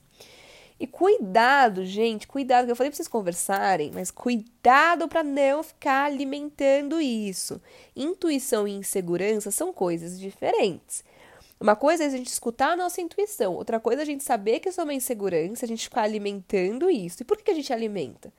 E 0.78 0.86
cuidado, 0.86 1.84
gente, 1.84 2.26
cuidado, 2.26 2.66
que 2.66 2.72
eu 2.72 2.76
falei 2.76 2.90
para 2.90 2.96
vocês 2.96 3.08
conversarem, 3.08 3.92
mas 3.94 4.10
cuidado 4.10 5.06
para 5.06 5.22
não 5.22 5.62
ficar 5.62 6.04
alimentando 6.04 7.00
isso. 7.00 7.62
Intuição 7.94 8.66
e 8.66 8.72
insegurança 8.72 9.50
são 9.52 9.72
coisas 9.72 10.18
diferentes. 10.18 11.04
Uma 11.60 11.76
coisa 11.76 12.02
é 12.02 12.06
a 12.08 12.10
gente 12.10 12.26
escutar 12.26 12.72
a 12.72 12.76
nossa 12.76 13.00
intuição, 13.00 13.54
outra 13.54 13.78
coisa 13.78 14.02
é 14.02 14.04
a 14.04 14.06
gente 14.06 14.24
saber 14.24 14.58
que 14.58 14.68
isso 14.68 14.80
é 14.80 14.84
uma 14.84 14.92
insegurança, 14.92 15.64
a 15.64 15.68
gente 15.68 15.84
ficar 15.84 16.02
alimentando 16.02 16.90
isso. 16.90 17.22
E 17.22 17.24
por 17.24 17.38
que 17.38 17.52
a 17.52 17.54
gente 17.54 17.72
alimenta? 17.72 18.32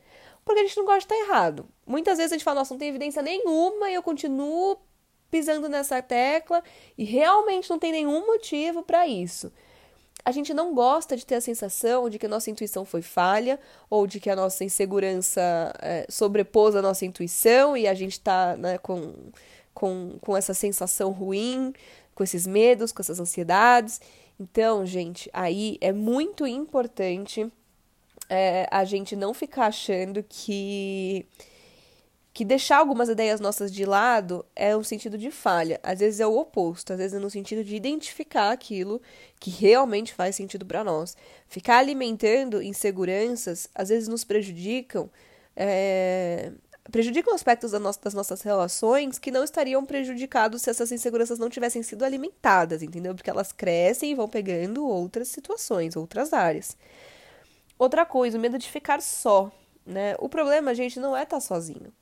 Porque 0.45 0.59
a 0.61 0.63
gente 0.63 0.77
não 0.77 0.85
gosta 0.85 0.99
de 0.99 1.05
estar 1.05 1.27
errado. 1.27 1.67
Muitas 1.85 2.17
vezes 2.17 2.31
a 2.31 2.35
gente 2.35 2.43
fala, 2.43 2.59
nossa, 2.59 2.73
não 2.73 2.79
tem 2.79 2.89
evidência 2.89 3.21
nenhuma 3.21 3.89
e 3.89 3.95
eu 3.95 4.03
continuo 4.03 4.77
pisando 5.31 5.67
nessa 5.67 6.01
tecla 6.01 6.63
e 6.97 7.03
realmente 7.03 7.69
não 7.69 7.79
tem 7.79 7.91
nenhum 7.91 8.25
motivo 8.27 8.83
para 8.83 9.07
isso. 9.07 9.51
A 10.23 10.31
gente 10.31 10.53
não 10.53 10.73
gosta 10.73 11.17
de 11.17 11.25
ter 11.25 11.35
a 11.35 11.41
sensação 11.41 12.09
de 12.09 12.17
que 12.17 12.25
a 12.25 12.29
nossa 12.29 12.49
intuição 12.49 12.85
foi 12.85 13.01
falha 13.01 13.59
ou 13.89 14.07
de 14.07 14.19
que 14.19 14.29
a 14.29 14.35
nossa 14.35 14.63
insegurança 14.63 15.73
é, 15.81 16.05
sobrepôs 16.09 16.75
a 16.75 16.81
nossa 16.81 17.05
intuição 17.05 17.75
e 17.75 17.87
a 17.87 17.93
gente 17.93 18.13
está 18.13 18.55
né, 18.55 18.77
com, 18.77 19.13
com, 19.73 20.17
com 20.21 20.37
essa 20.37 20.53
sensação 20.53 21.11
ruim, 21.11 21.73
com 22.13 22.23
esses 22.23 22.47
medos, 22.47 22.91
com 22.91 23.01
essas 23.01 23.19
ansiedades. 23.19 23.99
Então, 24.39 24.85
gente, 24.85 25.29
aí 25.33 25.77
é 25.81 25.91
muito 25.91 26.47
importante 26.47 27.51
é, 28.29 28.67
a 28.71 28.83
gente 28.83 29.15
não 29.15 29.33
ficar 29.33 29.67
achando 29.67 30.23
que 30.27 31.27
que 32.35 32.43
deixar 32.43 32.79
algumas 32.79 33.07
ideias 33.07 33.39
nossas 33.39 33.71
de 33.71 33.85
lado 33.85 34.45
é 34.53 34.75
um 34.75 34.83
sentido 34.83 35.17
de 35.17 35.31
falha. 35.31 35.79
Às 35.81 35.99
vezes 35.99 36.19
é 36.19 36.27
o 36.27 36.37
oposto, 36.37 36.91
às 36.91 36.99
vezes 36.99 37.13
é 37.13 37.19
no 37.19 37.29
sentido 37.29 37.63
de 37.63 37.77
identificar 37.77 38.51
aquilo 38.51 39.01
que 39.39 39.49
realmente 39.49 40.13
faz 40.13 40.35
sentido 40.35 40.65
para 40.65 40.83
nós. 40.83 41.15
Ficar 41.47 41.77
alimentando 41.77 42.61
inseguranças 42.61 43.69
às 43.73 43.87
vezes 43.87 44.09
nos 44.09 44.25
prejudicam, 44.25 45.09
é, 45.55 46.51
prejudicam 46.91 47.33
aspectos 47.33 47.71
das 47.71 48.13
nossas 48.13 48.41
relações 48.41 49.17
que 49.17 49.31
não 49.31 49.45
estariam 49.45 49.85
prejudicados 49.85 50.61
se 50.61 50.69
essas 50.69 50.91
inseguranças 50.91 51.39
não 51.39 51.49
tivessem 51.49 51.81
sido 51.83 52.03
alimentadas, 52.03 52.83
entendeu? 52.83 53.15
Porque 53.15 53.29
elas 53.29 53.53
crescem 53.53 54.11
e 54.11 54.15
vão 54.15 54.27
pegando 54.27 54.85
outras 54.85 55.29
situações, 55.29 55.95
outras 55.95 56.33
áreas. 56.33 56.75
Outra 57.77 58.05
coisa, 58.05 58.37
o 58.37 58.41
medo 58.41 58.57
de 58.57 58.69
ficar 58.69 59.01
só, 59.01 59.51
né? 59.85 60.15
O 60.19 60.29
problema, 60.29 60.73
gente, 60.73 60.99
não 60.99 61.15
é 61.15 61.23
estar 61.23 61.37
tá 61.37 61.41
sozinho. 61.41 61.93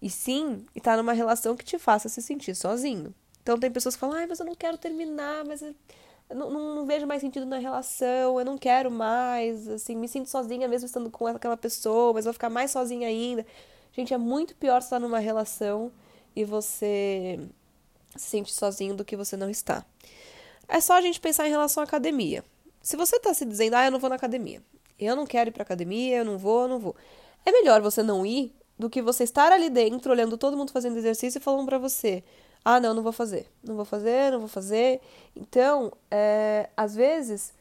E 0.00 0.08
sim, 0.08 0.64
estar 0.74 0.92
tá 0.92 0.96
numa 0.96 1.12
relação 1.12 1.56
que 1.56 1.64
te 1.64 1.78
faça 1.78 2.08
se 2.08 2.22
sentir 2.22 2.54
sozinho. 2.54 3.14
Então 3.42 3.58
tem 3.58 3.70
pessoas 3.70 3.94
que 3.94 4.00
falam, 4.00 4.16
ai, 4.16 4.26
mas 4.26 4.40
eu 4.40 4.46
não 4.46 4.54
quero 4.54 4.78
terminar, 4.78 5.44
mas 5.44 5.62
eu 5.62 5.74
não, 6.34 6.50
não, 6.50 6.74
não, 6.76 6.86
vejo 6.86 7.06
mais 7.06 7.20
sentido 7.20 7.44
na 7.44 7.58
relação, 7.58 8.38
eu 8.38 8.44
não 8.44 8.56
quero 8.56 8.90
mais, 8.90 9.68
assim, 9.68 9.96
me 9.96 10.06
sinto 10.06 10.28
sozinha 10.28 10.68
mesmo 10.68 10.86
estando 10.86 11.10
com 11.10 11.26
aquela 11.26 11.56
pessoa, 11.56 12.12
mas 12.12 12.24
vou 12.24 12.32
ficar 12.32 12.50
mais 12.50 12.70
sozinha 12.70 13.08
ainda. 13.08 13.44
Gente, 13.92 14.14
é 14.14 14.18
muito 14.18 14.54
pior 14.54 14.78
estar 14.78 15.00
numa 15.00 15.18
relação 15.18 15.90
e 16.34 16.44
você 16.44 17.40
se 18.16 18.28
sente 18.28 18.52
sozinho 18.52 18.94
do 18.94 19.04
que 19.04 19.16
você 19.16 19.36
não 19.36 19.50
está. 19.50 19.84
É 20.68 20.80
só 20.80 20.94
a 20.94 21.00
gente 21.00 21.20
pensar 21.20 21.48
em 21.48 21.50
relação 21.50 21.82
à 21.82 21.84
academia. 21.84 22.44
Se 22.80 22.96
você 22.96 23.16
está 23.16 23.34
se 23.34 23.44
dizendo, 23.44 23.74
ah, 23.74 23.84
eu 23.86 23.90
não 23.90 23.98
vou 23.98 24.08
na 24.08 24.16
academia, 24.16 24.62
eu 25.06 25.16
não 25.16 25.26
quero 25.26 25.50
ir 25.50 25.52
pra 25.52 25.62
academia, 25.62 26.18
eu 26.18 26.24
não 26.24 26.38
vou, 26.38 26.62
eu 26.62 26.68
não 26.68 26.78
vou. 26.78 26.96
É 27.44 27.52
melhor 27.52 27.80
você 27.80 28.02
não 28.02 28.24
ir 28.24 28.54
do 28.78 28.88
que 28.88 29.02
você 29.02 29.24
estar 29.24 29.52
ali 29.52 29.68
dentro, 29.68 30.10
olhando 30.12 30.38
todo 30.38 30.56
mundo 30.56 30.72
fazendo 30.72 30.96
exercício 30.96 31.38
e 31.38 31.42
falando 31.42 31.66
para 31.66 31.78
você, 31.78 32.24
ah, 32.64 32.80
não, 32.80 32.94
não 32.94 33.02
vou 33.02 33.12
fazer, 33.12 33.46
não 33.62 33.76
vou 33.76 33.84
fazer, 33.84 34.32
não 34.32 34.38
vou 34.38 34.48
fazer. 34.48 35.00
Então, 35.36 35.92
é, 36.10 36.68
às 36.76 36.94
vezes, 36.94 37.52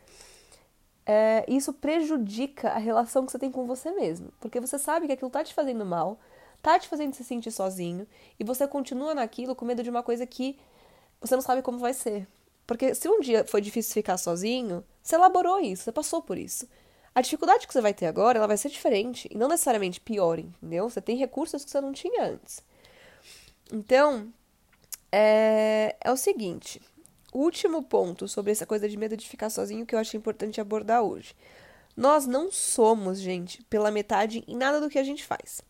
é, 1.05 1.45
isso 1.47 1.73
prejudica 1.73 2.69
a 2.69 2.77
relação 2.77 3.25
que 3.25 3.31
você 3.31 3.39
tem 3.39 3.51
com 3.51 3.65
você 3.65 3.91
mesmo, 3.91 4.31
porque 4.39 4.59
você 4.59 4.77
sabe 4.77 5.07
que 5.07 5.13
aquilo 5.13 5.31
tá 5.31 5.43
te 5.43 5.53
fazendo 5.53 5.85
mal, 5.85 6.19
tá 6.61 6.77
te 6.77 6.87
fazendo 6.87 7.13
se 7.13 7.23
sentir 7.23 7.51
sozinho, 7.51 8.07
e 8.39 8.43
você 8.43 8.67
continua 8.67 9.15
naquilo 9.15 9.55
com 9.55 9.65
medo 9.65 9.83
de 9.83 9.89
uma 9.89 10.03
coisa 10.03 10.25
que 10.25 10.57
você 11.19 11.35
não 11.35 11.41
sabe 11.41 11.61
como 11.61 11.79
vai 11.79 11.93
ser. 11.93 12.27
Porque 12.67 12.93
se 12.93 13.09
um 13.09 13.19
dia 13.19 13.43
foi 13.43 13.61
difícil 13.61 13.93
ficar 13.93 14.17
sozinho, 14.17 14.83
você 15.01 15.15
elaborou 15.15 15.59
isso, 15.59 15.83
você 15.83 15.91
passou 15.91 16.21
por 16.21 16.37
isso. 16.37 16.67
A 17.19 17.21
dificuldade 17.21 17.67
que 17.67 17.73
você 17.73 17.81
vai 17.81 17.93
ter 17.93 18.05
agora, 18.05 18.37
ela 18.37 18.47
vai 18.47 18.55
ser 18.55 18.69
diferente 18.69 19.27
e 19.29 19.37
não 19.37 19.49
necessariamente 19.49 19.99
pior, 19.99 20.39
entendeu? 20.39 20.89
Você 20.89 21.01
tem 21.01 21.17
recursos 21.17 21.65
que 21.65 21.69
você 21.69 21.81
não 21.81 21.91
tinha 21.91 22.23
antes. 22.23 22.63
Então, 23.73 24.31
é, 25.11 25.97
é 25.99 26.11
o 26.13 26.15
seguinte: 26.15 26.81
último 27.33 27.83
ponto 27.83 28.25
sobre 28.25 28.53
essa 28.53 28.65
coisa 28.65 28.87
de 28.87 28.95
medo 28.95 29.17
de 29.17 29.27
ficar 29.27 29.49
sozinho 29.49 29.85
que 29.85 29.93
eu 29.93 29.99
acho 29.99 30.15
importante 30.15 30.61
abordar 30.61 31.01
hoje. 31.01 31.35
Nós 31.93 32.25
não 32.25 32.49
somos, 32.49 33.19
gente, 33.19 33.61
pela 33.63 33.91
metade 33.91 34.41
em 34.47 34.55
nada 34.55 34.79
do 34.79 34.89
que 34.89 34.97
a 34.97 35.03
gente 35.03 35.25
faz. 35.25 35.61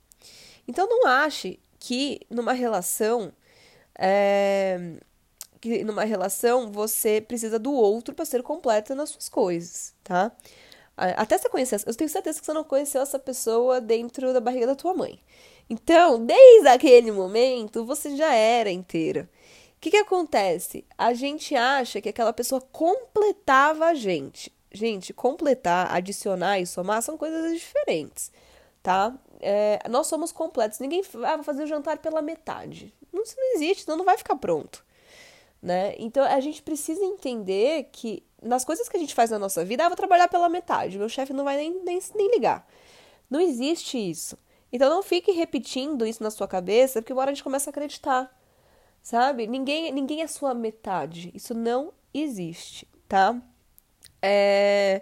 Então 0.67 0.87
não 0.87 1.07
ache 1.07 1.59
que 1.79 2.21
numa 2.29 2.53
relação 2.53 3.33
é, 3.97 4.99
que 5.59 5.83
numa 5.83 6.03
relação 6.03 6.71
você 6.71 7.19
precisa 7.19 7.57
do 7.57 7.73
outro 7.73 8.13
para 8.13 8.23
ser 8.23 8.43
completa 8.43 8.93
nas 8.93 9.09
suas 9.09 9.27
coisas, 9.27 9.95
tá? 10.03 10.31
Até 11.15 11.37
você 11.37 11.49
conhecer, 11.49 11.81
eu 11.85 11.95
tenho 11.95 12.09
certeza 12.09 12.39
que 12.39 12.45
você 12.45 12.53
não 12.53 12.63
conheceu 12.63 13.01
essa 13.01 13.17
pessoa 13.17 13.79
dentro 13.79 14.33
da 14.33 14.41
barriga 14.41 14.67
da 14.67 14.75
tua 14.75 14.93
mãe. 14.93 15.19
Então, 15.69 16.25
desde 16.25 16.67
aquele 16.67 17.11
momento, 17.11 17.85
você 17.85 18.15
já 18.15 18.33
era 18.33 18.69
inteira. 18.69 19.29
O 19.77 19.79
que, 19.79 19.91
que 19.91 19.97
acontece? 19.97 20.83
A 20.97 21.13
gente 21.13 21.55
acha 21.55 22.01
que 22.01 22.09
aquela 22.09 22.33
pessoa 22.33 22.59
completava 22.59 23.85
a 23.85 23.93
gente. 23.93 24.51
Gente, 24.71 25.13
completar, 25.13 25.95
adicionar 25.95 26.59
e 26.59 26.65
somar 26.65 27.01
são 27.01 27.17
coisas 27.17 27.57
diferentes, 27.57 28.31
tá? 28.83 29.17
É, 29.39 29.79
nós 29.89 30.07
somos 30.07 30.31
completos. 30.31 30.79
Ninguém 30.79 31.01
ah, 31.23 31.37
vai 31.37 31.43
fazer 31.43 31.63
o 31.63 31.67
jantar 31.67 31.97
pela 31.97 32.21
metade. 32.21 32.93
Não, 33.11 33.23
isso 33.23 33.35
não 33.37 33.55
existe, 33.55 33.83
então 33.83 33.95
não 33.95 34.05
vai 34.05 34.17
ficar 34.17 34.35
pronto. 34.35 34.83
Né? 35.61 35.95
Então 35.97 36.23
a 36.23 36.39
gente 36.39 36.61
precisa 36.61 37.03
entender 37.03 37.89
que 37.91 38.23
nas 38.41 38.63
coisas 38.65 38.87
que 38.87 38.97
a 38.97 38.99
gente 38.99 39.13
faz 39.13 39.29
na 39.29 39.39
nossa 39.39 39.63
vida, 39.65 39.85
ah, 39.85 39.89
vou 39.89 39.97
trabalhar 39.97 40.27
pela 40.27 40.49
metade, 40.49 40.97
meu 40.97 41.09
chefe 41.09 41.33
não 41.33 41.43
vai 41.43 41.57
nem, 41.57 41.83
nem, 41.83 41.99
nem 42.15 42.31
ligar. 42.31 42.67
Não 43.29 43.39
existe 43.39 43.97
isso. 43.97 44.37
Então 44.71 44.89
não 44.89 45.03
fique 45.03 45.31
repetindo 45.31 46.05
isso 46.05 46.23
na 46.23 46.31
sua 46.31 46.47
cabeça, 46.47 47.01
porque 47.01 47.11
agora 47.11 47.31
a 47.31 47.33
gente 47.33 47.43
começa 47.43 47.69
a 47.69 47.71
acreditar. 47.71 48.35
Sabe? 49.01 49.47
Ninguém, 49.47 49.91
ninguém 49.91 50.21
é 50.21 50.27
sua 50.27 50.53
metade. 50.53 51.31
Isso 51.33 51.53
não 51.53 51.93
existe, 52.13 52.87
tá? 53.07 53.41
É... 54.21 55.01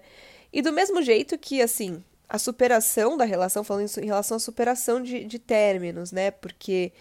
E 0.51 0.61
do 0.61 0.71
mesmo 0.71 1.01
jeito 1.01 1.37
que, 1.37 1.61
assim, 1.61 2.03
a 2.29 2.37
superação 2.37 3.17
da 3.17 3.25
relação, 3.25 3.63
falando 3.63 3.89
em 3.97 4.05
relação 4.05 4.37
à 4.37 4.39
superação 4.39 5.01
de, 5.01 5.23
de 5.25 5.39
términos, 5.39 6.11
né? 6.11 6.31
Porque 6.31 6.93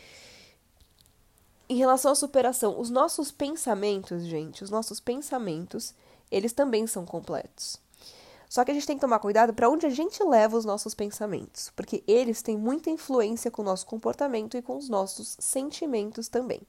em 1.69 1.77
relação 1.77 2.13
à 2.13 2.15
superação, 2.15 2.79
os 2.79 2.91
nossos 2.91 3.31
pensamentos, 3.31 4.25
gente, 4.25 4.63
os 4.63 4.71
nossos 4.71 5.01
pensamentos, 5.01 5.95
eles 6.31 6.53
também 6.53 6.87
são 6.87 7.05
completos. 7.05 7.81
Só 8.49 8.65
que 8.65 8.71
a 8.71 8.75
gente 8.75 8.87
tem 8.87 8.97
que 8.97 9.01
tomar 9.01 9.19
cuidado 9.19 9.53
para 9.53 9.69
onde 9.69 9.87
a 9.87 9.91
gente 9.91 10.23
leva 10.23 10.57
os 10.57 10.65
nossos 10.65 10.95
pensamentos, 10.95 11.73
porque 11.75 12.03
eles 12.07 12.43
têm 12.43 12.57
muita 12.57 12.91
influência 12.91 13.51
com 13.51 13.63
o 13.63 13.65
nosso 13.65 13.87
comportamento 13.87 14.57
e 14.57 14.63
com 14.63 14.77
os 14.77 14.89
nossos 14.89 15.37
sentimentos 15.41 16.29
também. 16.29 16.61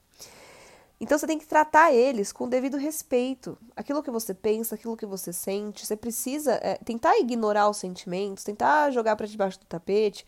Então 0.99 1.17
você 1.17 1.27
tem 1.27 1.37
que 1.37 1.45
tratar 1.45 1.93
eles 1.93 2.31
com 2.31 2.49
devido 2.49 2.75
respeito. 2.75 3.55
Aquilo 3.75 4.01
que 4.01 4.09
você 4.09 4.33
pensa, 4.33 4.73
aquilo 4.73 4.97
que 4.97 5.05
você 5.05 5.31
sente, 5.31 5.85
você 5.85 5.95
precisa 5.95 6.53
é, 6.53 6.75
tentar 6.83 7.19
ignorar 7.19 7.69
os 7.69 7.77
sentimentos, 7.77 8.43
tentar 8.43 8.89
jogar 8.89 9.15
para 9.15 9.27
debaixo 9.27 9.59
do 9.59 9.65
tapete, 9.67 10.25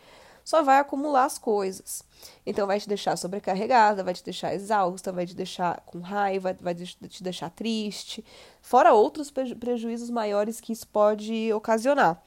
só 0.49 0.63
vai 0.63 0.79
acumular 0.79 1.25
as 1.25 1.37
coisas. 1.37 2.01
Então 2.43 2.65
vai 2.65 2.79
te 2.79 2.89
deixar 2.89 3.15
sobrecarregada, 3.15 4.03
vai 4.03 4.15
te 4.15 4.23
deixar 4.23 4.51
exausta, 4.51 5.11
vai 5.11 5.23
te 5.23 5.35
deixar 5.35 5.79
com 5.85 5.99
raiva, 5.99 6.57
vai 6.59 6.73
te 6.73 7.21
deixar 7.23 7.51
triste, 7.51 8.25
fora 8.59 8.91
outros 8.91 9.29
prejuízos 9.29 10.09
maiores 10.09 10.59
que 10.59 10.73
isso 10.73 10.87
pode 10.87 11.53
ocasionar. 11.53 12.19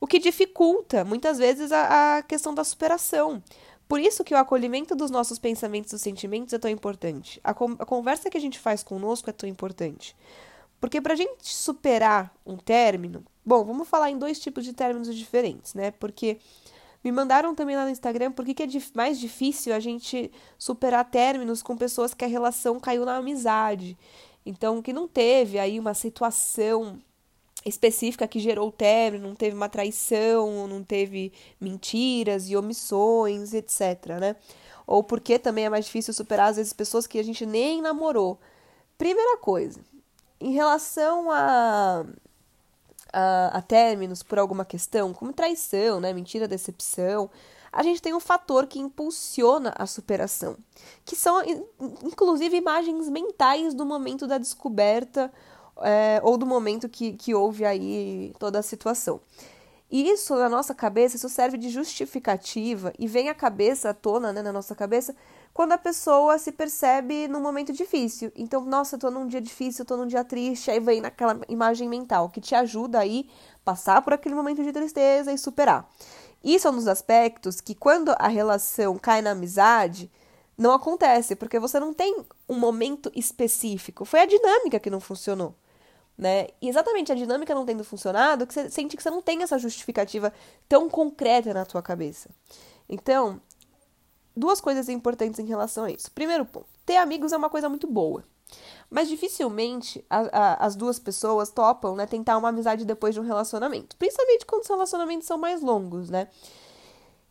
O 0.00 0.06
que 0.06 0.20
dificulta 0.20 1.04
muitas 1.04 1.36
vezes 1.36 1.72
a, 1.72 2.18
a 2.18 2.22
questão 2.22 2.54
da 2.54 2.62
superação. 2.62 3.42
Por 3.88 3.98
isso 3.98 4.22
que 4.22 4.34
o 4.34 4.38
acolhimento 4.38 4.94
dos 4.94 5.10
nossos 5.10 5.40
pensamentos 5.40 5.92
e 5.92 5.98
sentimentos 5.98 6.54
é 6.54 6.58
tão 6.60 6.70
importante. 6.70 7.40
A, 7.42 7.50
a 7.50 7.84
conversa 7.84 8.30
que 8.30 8.38
a 8.38 8.40
gente 8.40 8.60
faz 8.60 8.84
conosco 8.84 9.28
é 9.28 9.32
tão 9.32 9.48
importante. 9.48 10.14
Porque 10.80 11.00
para 11.00 11.14
a 11.14 11.16
gente 11.16 11.52
superar 11.52 12.32
um 12.46 12.56
término, 12.56 13.24
bom, 13.44 13.64
vamos 13.64 13.88
falar 13.88 14.12
em 14.12 14.18
dois 14.18 14.38
tipos 14.38 14.64
de 14.64 14.72
términos 14.72 15.12
diferentes, 15.12 15.74
né? 15.74 15.90
Porque 15.90 16.38
me 17.04 17.12
mandaram 17.12 17.54
também 17.54 17.76
lá 17.76 17.84
no 17.84 17.90
Instagram 17.90 18.32
por 18.32 18.46
que, 18.46 18.62
é 18.62 18.66
mais 18.94 19.20
difícil 19.20 19.74
a 19.74 19.78
gente 19.78 20.32
superar 20.58 21.04
términos 21.04 21.62
com 21.62 21.76
pessoas 21.76 22.14
que 22.14 22.24
a 22.24 22.28
relação 22.28 22.80
caiu 22.80 23.04
na 23.04 23.16
amizade. 23.16 23.96
Então, 24.46 24.80
que 24.80 24.92
não 24.92 25.06
teve 25.06 25.58
aí 25.58 25.78
uma 25.78 25.92
situação 25.92 26.98
específica 27.64 28.26
que 28.26 28.38
gerou 28.38 28.68
o 28.68 28.72
término, 28.72 29.28
não 29.28 29.34
teve 29.34 29.54
uma 29.54 29.68
traição, 29.68 30.66
não 30.66 30.82
teve 30.82 31.30
mentiras 31.60 32.48
e 32.48 32.56
omissões, 32.56 33.52
etc, 33.52 34.18
né? 34.20 34.36
Ou 34.86 35.02
porque 35.02 35.38
também 35.38 35.66
é 35.66 35.70
mais 35.70 35.84
difícil 35.84 36.12
superar, 36.12 36.50
às 36.50 36.56
vezes, 36.56 36.72
pessoas 36.72 37.06
que 37.06 37.18
a 37.18 37.22
gente 37.22 37.44
nem 37.44 37.80
namorou. 37.82 38.38
Primeira 38.96 39.38
coisa, 39.38 39.80
em 40.40 40.52
relação 40.52 41.30
a 41.30 42.04
a, 43.14 43.58
a 43.58 43.62
términos 43.62 44.22
por 44.22 44.38
alguma 44.38 44.64
questão, 44.64 45.14
como 45.14 45.32
traição, 45.32 46.00
né, 46.00 46.12
mentira, 46.12 46.48
decepção, 46.48 47.30
a 47.72 47.82
gente 47.82 48.02
tem 48.02 48.14
um 48.14 48.20
fator 48.20 48.66
que 48.66 48.78
impulsiona 48.78 49.72
a 49.76 49.86
superação, 49.86 50.56
que 51.04 51.16
são 51.16 51.42
inclusive 52.04 52.56
imagens 52.56 53.08
mentais 53.08 53.74
do 53.74 53.84
momento 53.84 54.26
da 54.26 54.38
descoberta 54.38 55.32
é, 55.82 56.20
ou 56.22 56.36
do 56.36 56.46
momento 56.46 56.88
que, 56.88 57.14
que 57.14 57.34
houve 57.34 57.64
aí 57.64 58.32
toda 58.38 58.58
a 58.58 58.62
situação. 58.62 59.20
E 59.90 60.10
isso 60.10 60.34
na 60.34 60.48
nossa 60.48 60.74
cabeça, 60.74 61.16
isso 61.16 61.28
serve 61.28 61.56
de 61.58 61.68
justificativa 61.68 62.92
e 62.98 63.06
vem 63.06 63.28
a 63.28 63.34
cabeça 63.34 63.90
à 63.90 63.94
tona, 63.94 64.32
né, 64.32 64.42
na 64.42 64.52
nossa 64.52 64.74
cabeça, 64.74 65.14
quando 65.52 65.72
a 65.72 65.78
pessoa 65.78 66.36
se 66.38 66.50
percebe 66.50 67.28
num 67.28 67.40
momento 67.40 67.72
difícil. 67.72 68.32
Então, 68.34 68.64
nossa, 68.64 68.96
eu 68.96 68.98
tô 68.98 69.10
num 69.10 69.26
dia 69.26 69.40
difícil, 69.40 69.82
eu 69.82 69.86
tô 69.86 69.96
num 69.96 70.06
dia 70.06 70.24
triste, 70.24 70.70
aí 70.70 70.80
vem 70.80 71.00
naquela 71.00 71.40
imagem 71.48 71.88
mental 71.88 72.28
que 72.28 72.40
te 72.40 72.54
ajuda 72.54 72.98
aí 72.98 73.30
passar 73.64 74.02
por 74.02 74.12
aquele 74.12 74.34
momento 74.34 74.64
de 74.64 74.72
tristeza 74.72 75.32
e 75.32 75.38
superar. 75.38 75.88
Isso 76.42 76.66
é 76.66 76.70
um 76.70 76.74
dos 76.74 76.88
aspectos 76.88 77.60
que 77.60 77.74
quando 77.74 78.14
a 78.18 78.28
relação 78.28 78.98
cai 78.98 79.22
na 79.22 79.30
amizade, 79.30 80.10
não 80.58 80.72
acontece, 80.72 81.34
porque 81.36 81.58
você 81.58 81.80
não 81.80 81.92
tem 81.92 82.24
um 82.48 82.58
momento 82.58 83.10
específico. 83.14 84.04
Foi 84.04 84.20
a 84.20 84.26
dinâmica 84.26 84.78
que 84.78 84.90
não 84.90 85.00
funcionou. 85.00 85.54
Né? 86.16 86.48
E 86.62 86.68
exatamente 86.68 87.10
a 87.10 87.14
dinâmica 87.14 87.54
não 87.54 87.66
tendo 87.66 87.82
funcionado, 87.82 88.46
que 88.46 88.54
você 88.54 88.70
sente 88.70 88.96
que 88.96 89.02
você 89.02 89.10
não 89.10 89.20
tem 89.20 89.42
essa 89.42 89.58
justificativa 89.58 90.32
tão 90.68 90.88
concreta 90.88 91.52
na 91.52 91.64
tua 91.64 91.82
cabeça. 91.82 92.30
Então, 92.88 93.40
duas 94.36 94.60
coisas 94.60 94.88
importantes 94.88 95.40
em 95.40 95.46
relação 95.46 95.84
a 95.84 95.90
isso. 95.90 96.10
Primeiro 96.12 96.44
ponto: 96.44 96.66
ter 96.86 96.96
amigos 96.96 97.32
é 97.32 97.36
uma 97.36 97.50
coisa 97.50 97.68
muito 97.68 97.86
boa. 97.86 98.24
Mas 98.90 99.08
dificilmente 99.08 100.04
a, 100.08 100.20
a, 100.32 100.66
as 100.66 100.76
duas 100.76 100.98
pessoas 100.98 101.50
topam, 101.50 101.96
né, 101.96 102.06
tentar 102.06 102.36
uma 102.36 102.50
amizade 102.50 102.84
depois 102.84 103.14
de 103.14 103.20
um 103.20 103.24
relacionamento. 103.24 103.96
Principalmente 103.96 104.46
quando 104.46 104.62
os 104.62 104.68
relacionamentos 104.68 105.26
são 105.26 105.38
mais 105.38 105.62
longos, 105.62 106.10
né? 106.10 106.28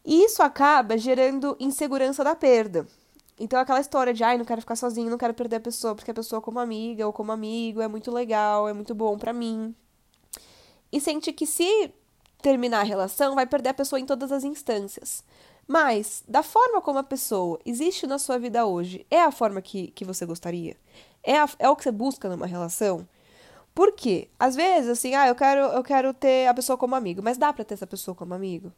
E 0.03 0.25
isso 0.25 0.43
acaba 0.43 0.97
gerando 0.97 1.55
insegurança 1.59 2.23
da 2.23 2.35
perda. 2.35 2.85
Então, 3.39 3.59
aquela 3.59 3.79
história 3.79 4.13
de, 4.13 4.23
ai, 4.23 4.37
não 4.37 4.45
quero 4.45 4.61
ficar 4.61 4.75
sozinho, 4.75 5.09
não 5.09 5.17
quero 5.17 5.33
perder 5.33 5.57
a 5.57 5.59
pessoa, 5.59 5.95
porque 5.95 6.11
a 6.11 6.13
pessoa 6.13 6.41
como 6.41 6.59
amiga 6.59 7.05
ou 7.05 7.11
como 7.11 7.31
amigo 7.31 7.81
é 7.81 7.87
muito 7.87 8.11
legal, 8.11 8.69
é 8.69 8.73
muito 8.73 8.93
bom 8.93 9.17
para 9.17 9.33
mim. 9.33 9.75
E 10.91 11.01
sente 11.01 11.33
que 11.33 11.47
se 11.47 11.91
terminar 12.41 12.81
a 12.81 12.83
relação, 12.83 13.35
vai 13.35 13.47
perder 13.47 13.69
a 13.69 13.73
pessoa 13.73 13.99
em 13.99 14.05
todas 14.05 14.31
as 14.31 14.43
instâncias. 14.43 15.23
Mas, 15.67 16.23
da 16.27 16.43
forma 16.43 16.81
como 16.81 16.99
a 16.99 17.03
pessoa 17.03 17.59
existe 17.65 18.05
na 18.05 18.19
sua 18.19 18.37
vida 18.37 18.65
hoje, 18.65 19.05
é 19.09 19.21
a 19.21 19.31
forma 19.31 19.61
que, 19.61 19.87
que 19.87 20.05
você 20.05 20.25
gostaria? 20.25 20.75
É, 21.23 21.39
a, 21.39 21.49
é 21.57 21.69
o 21.69 21.75
que 21.75 21.83
você 21.83 21.91
busca 21.91 22.29
numa 22.29 22.45
relação? 22.45 23.07
Por 23.73 23.93
quê? 23.93 24.29
Às 24.37 24.55
vezes, 24.55 24.89
assim, 24.89 25.15
ah, 25.15 25.27
eu 25.27 25.35
quero, 25.35 25.61
eu 25.61 25.83
quero 25.83 26.13
ter 26.13 26.47
a 26.47 26.53
pessoa 26.53 26.77
como 26.77 26.95
amigo, 26.95 27.23
mas 27.23 27.37
dá 27.37 27.51
pra 27.51 27.63
ter 27.63 27.73
essa 27.73 27.87
pessoa 27.87 28.13
como 28.13 28.33
amigo? 28.33 28.71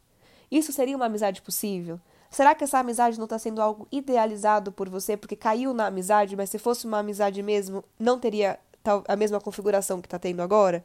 Isso 0.50 0.72
seria 0.72 0.96
uma 0.96 1.06
amizade 1.06 1.42
possível? 1.42 2.00
Será 2.30 2.54
que 2.54 2.64
essa 2.64 2.78
amizade 2.78 3.18
não 3.18 3.24
está 3.24 3.38
sendo 3.38 3.62
algo 3.62 3.86
idealizado 3.90 4.72
por 4.72 4.88
você 4.88 5.16
porque 5.16 5.36
caiu 5.36 5.72
na 5.72 5.86
amizade, 5.86 6.36
mas 6.36 6.50
se 6.50 6.58
fosse 6.58 6.86
uma 6.86 6.98
amizade 6.98 7.42
mesmo, 7.42 7.84
não 7.98 8.18
teria 8.18 8.58
a 9.06 9.16
mesma 9.16 9.40
configuração 9.40 10.00
que 10.00 10.06
está 10.06 10.18
tendo 10.18 10.40
agora? 10.40 10.84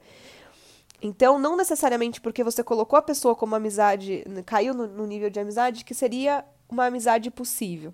Então, 1.02 1.40
não 1.40 1.58
necessariamente 1.58 2.22
porque 2.22 2.44
você 2.44 2.64
colocou 2.64 2.98
a 2.98 3.02
pessoa 3.02 3.36
como 3.36 3.56
amizade, 3.56 4.24
caiu 4.46 4.74
no, 4.74 5.08
nível 5.08 5.30
de 5.30 5.40
amizade, 5.40 5.84
que 5.84 5.96
seria 5.96 6.46
uma 6.70 6.86
amizade 6.86 7.32
possível. 7.32 7.94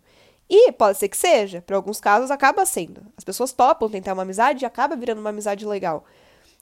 E 0.49 0.71
pode 0.73 0.97
ser 0.97 1.07
que 1.07 1.17
seja, 1.17 1.61
para 1.61 1.75
alguns 1.75 1.99
casos 1.99 2.31
acaba 2.31 2.65
sendo. 2.65 3.01
As 3.17 3.23
pessoas 3.23 3.53
topam 3.53 3.89
tentar 3.89 4.13
uma 4.13 4.23
amizade 4.23 4.63
e 4.63 4.65
acaba 4.65 4.95
virando 4.95 5.19
uma 5.19 5.29
amizade 5.29 5.65
legal. 5.65 6.05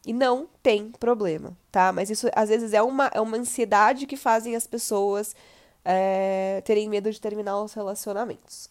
E 0.05 0.13
não 0.13 0.47
tem 0.61 0.91
problema, 0.91 1.57
tá? 1.71 1.91
Mas 1.91 2.11
isso 2.11 2.27
às 2.35 2.49
vezes 2.49 2.73
é 2.73 2.81
uma, 2.81 3.09
é 3.13 3.19
uma 3.19 3.37
ansiedade 3.37 4.05
que 4.05 4.15
fazem 4.15 4.55
as 4.55 4.67
pessoas 4.67 5.35
é, 5.85 6.61
terem 6.65 6.89
medo 6.89 7.11
de 7.11 7.21
terminar 7.21 7.61
os 7.61 7.73
relacionamentos 7.73 8.69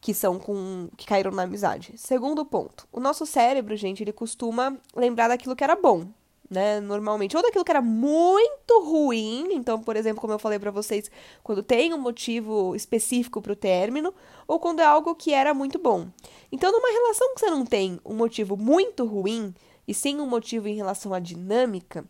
que 0.00 0.14
são 0.14 0.38
com 0.38 0.88
que 0.96 1.06
caíram 1.06 1.30
na 1.30 1.42
amizade. 1.42 1.92
Segundo 1.96 2.44
ponto, 2.44 2.88
o 2.90 3.00
nosso 3.00 3.26
cérebro, 3.26 3.76
gente, 3.76 4.02
ele 4.02 4.12
costuma 4.12 4.76
lembrar 4.96 5.28
daquilo 5.28 5.54
que 5.54 5.62
era 5.62 5.76
bom, 5.76 6.06
né? 6.50 6.80
Normalmente, 6.80 7.36
ou 7.36 7.42
daquilo 7.42 7.64
que 7.64 7.70
era 7.70 7.82
muito 7.82 8.80
ruim. 8.80 9.52
Então, 9.52 9.80
por 9.80 9.96
exemplo, 9.96 10.20
como 10.20 10.32
eu 10.32 10.38
falei 10.38 10.58
para 10.58 10.70
vocês, 10.70 11.10
quando 11.42 11.62
tem 11.62 11.92
um 11.92 11.98
motivo 11.98 12.74
específico 12.74 13.42
para 13.42 13.52
o 13.52 13.56
término, 13.56 14.14
ou 14.48 14.58
quando 14.58 14.80
é 14.80 14.84
algo 14.84 15.14
que 15.14 15.34
era 15.34 15.52
muito 15.52 15.78
bom. 15.78 16.08
Então, 16.50 16.72
numa 16.72 16.90
relação 16.90 17.34
que 17.34 17.40
você 17.40 17.50
não 17.50 17.66
tem 17.66 18.00
um 18.04 18.14
motivo 18.14 18.56
muito 18.56 19.04
ruim 19.04 19.54
e 19.86 19.92
sim 19.92 20.18
um 20.18 20.26
motivo 20.26 20.66
em 20.66 20.74
relação 20.74 21.12
à 21.12 21.20
dinâmica, 21.20 22.04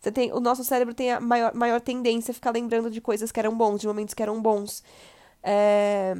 você 0.00 0.10
tem, 0.10 0.32
o 0.32 0.40
nosso 0.40 0.64
cérebro 0.64 0.94
tem 0.94 1.12
a 1.12 1.20
maior, 1.20 1.54
maior 1.54 1.80
tendência 1.80 2.32
a 2.32 2.34
ficar 2.34 2.52
lembrando 2.52 2.90
de 2.90 3.00
coisas 3.00 3.30
que 3.30 3.38
eram 3.38 3.54
bons, 3.56 3.80
de 3.80 3.86
momentos 3.86 4.14
que 4.14 4.22
eram 4.22 4.40
bons. 4.40 4.82
É... 5.42 6.16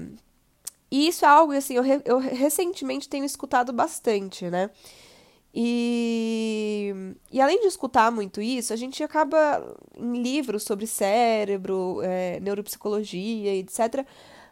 E 0.91 1.09
isso 1.09 1.25
é 1.25 1.29
algo 1.29 1.53
assim, 1.53 1.75
eu, 1.75 1.85
eu 2.05 2.19
recentemente 2.19 3.09
tenho 3.09 3.25
escutado 3.25 3.73
bastante, 3.73 4.51
né? 4.51 4.71
E, 5.55 6.93
e 7.31 7.41
além 7.41 7.61
de 7.61 7.67
escutar 7.67 8.11
muito 8.13 8.41
isso, 8.41 8.73
a 8.73 8.77
gente 8.77 9.03
acaba 9.03 9.77
em 9.97 10.21
livros 10.23 10.63
sobre 10.63 10.87
cérebro, 10.87 12.01
é, 12.03 12.39
neuropsicologia, 12.41 13.55
etc. 13.55 14.07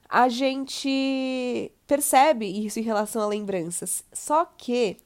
A 0.09 0.29
gente 0.29 1.73
percebe 1.87 2.47
isso 2.47 2.81
em 2.81 2.83
relação 2.83 3.23
a 3.23 3.27
lembranças. 3.27 4.05
Só 4.13 4.45
que 4.45 4.97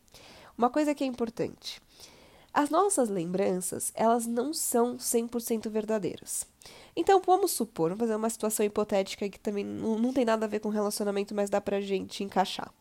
uma 0.57 0.71
coisa 0.71 0.95
que 0.95 1.05
é 1.05 1.07
importante: 1.07 1.81
as 2.52 2.68
nossas 2.68 3.09
lembranças, 3.09 3.92
elas 3.94 4.26
não 4.26 4.52
são 4.52 4.97
100% 4.97 5.71
verdadeiras. 5.71 6.47
Então, 6.94 7.21
vamos 7.25 7.52
supor, 7.52 7.90
vamos 7.90 8.00
fazer 8.00 8.14
uma 8.14 8.28
situação 8.28 8.66
hipotética 8.66 9.28
que 9.28 9.40
também 9.40 9.64
não, 9.64 9.99
não 9.99 10.12
tem 10.12 10.25
nada 10.25 10.44
a 10.44 10.49
ver 10.49 10.61
com 10.61 10.68
relacionamento, 10.68 11.35
mas 11.35 11.49
dá 11.49 11.61
pra 11.61 11.80
gente 11.80 12.23
encaixar. 12.23 12.73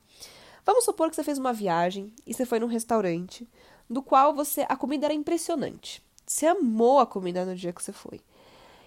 Vamos 0.65 0.83
supor 0.83 1.09
que 1.09 1.15
você 1.15 1.23
fez 1.23 1.37
uma 1.37 1.53
viagem 1.53 2.13
e 2.27 2.33
você 2.33 2.45
foi 2.45 2.59
num 2.59 2.67
restaurante, 2.67 3.47
do 3.89 4.01
qual 4.01 4.33
você 4.33 4.65
a 4.67 4.75
comida 4.75 5.07
era 5.07 5.13
impressionante. 5.13 6.03
Você 6.25 6.45
amou 6.45 6.99
a 6.99 7.05
comida 7.05 7.45
no 7.45 7.55
dia 7.55 7.73
que 7.73 7.81
você 7.81 7.91
foi. 7.91 8.21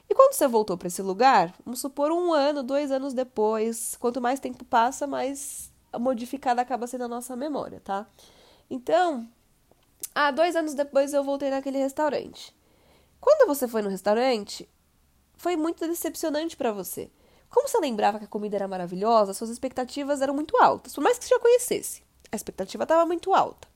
E 0.08 0.14
quando 0.14 0.34
você 0.34 0.46
voltou 0.46 0.76
para 0.76 0.88
esse 0.88 1.02
lugar, 1.02 1.54
vamos 1.64 1.80
supor 1.80 2.12
um 2.12 2.32
ano, 2.32 2.62
dois 2.62 2.90
anos 2.90 3.14
depois, 3.14 3.96
quanto 3.98 4.20
mais 4.20 4.38
tempo 4.38 4.64
passa, 4.64 5.06
mais 5.06 5.72
modificada 5.98 6.60
acaba 6.60 6.86
sendo 6.86 7.04
a 7.04 7.08
nossa 7.08 7.34
memória, 7.34 7.80
tá? 7.80 8.06
Então, 8.68 9.26
ah, 10.14 10.30
dois 10.30 10.56
anos 10.56 10.74
depois 10.74 11.12
eu 11.12 11.22
voltei 11.22 11.50
naquele 11.50 11.78
restaurante. 11.78 12.54
Quando 13.20 13.46
você 13.46 13.68
foi 13.68 13.82
no 13.82 13.88
restaurante, 13.88 14.68
foi 15.36 15.56
muito 15.56 15.86
decepcionante 15.86 16.56
para 16.56 16.72
você. 16.72 17.10
Como 17.48 17.68
você 17.68 17.78
lembrava 17.78 18.18
que 18.18 18.24
a 18.24 18.28
comida 18.28 18.56
era 18.56 18.66
maravilhosa, 18.66 19.32
suas 19.32 19.50
expectativas 19.50 20.20
eram 20.20 20.34
muito 20.34 20.56
altas. 20.56 20.94
Por 20.94 21.02
mais 21.02 21.18
que 21.18 21.24
você 21.24 21.34
já 21.34 21.40
conhecesse, 21.40 22.02
a 22.32 22.36
expectativa 22.36 22.82
estava 22.82 23.06
muito 23.06 23.32
alta. 23.32 23.68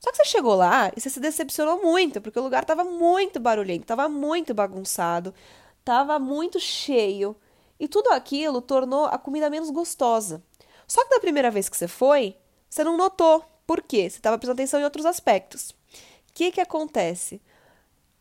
Só 0.00 0.10
que 0.10 0.16
você 0.16 0.24
chegou 0.26 0.54
lá 0.54 0.92
e 0.96 1.00
você 1.00 1.10
se 1.10 1.18
decepcionou 1.18 1.82
muito, 1.82 2.20
porque 2.20 2.38
o 2.38 2.42
lugar 2.42 2.62
estava 2.62 2.84
muito 2.84 3.40
barulhento, 3.40 3.82
estava 3.82 4.08
muito 4.08 4.54
bagunçado, 4.54 5.34
estava 5.80 6.18
muito 6.18 6.60
cheio. 6.60 7.34
E 7.80 7.88
tudo 7.88 8.10
aquilo 8.10 8.60
tornou 8.60 9.06
a 9.06 9.18
comida 9.18 9.50
menos 9.50 9.70
gostosa. 9.70 10.42
Só 10.86 11.04
que 11.04 11.10
da 11.10 11.20
primeira 11.20 11.50
vez 11.50 11.68
que 11.68 11.76
você 11.76 11.88
foi, 11.88 12.36
você 12.68 12.84
não 12.84 12.96
notou. 12.96 13.44
Por 13.68 13.82
quê? 13.82 14.08
Você 14.08 14.16
estava 14.16 14.38
prestando 14.38 14.62
atenção 14.62 14.80
em 14.80 14.84
outros 14.84 15.04
aspectos. 15.04 15.72
O 15.72 16.32
que, 16.32 16.50
que 16.50 16.60
acontece? 16.62 17.38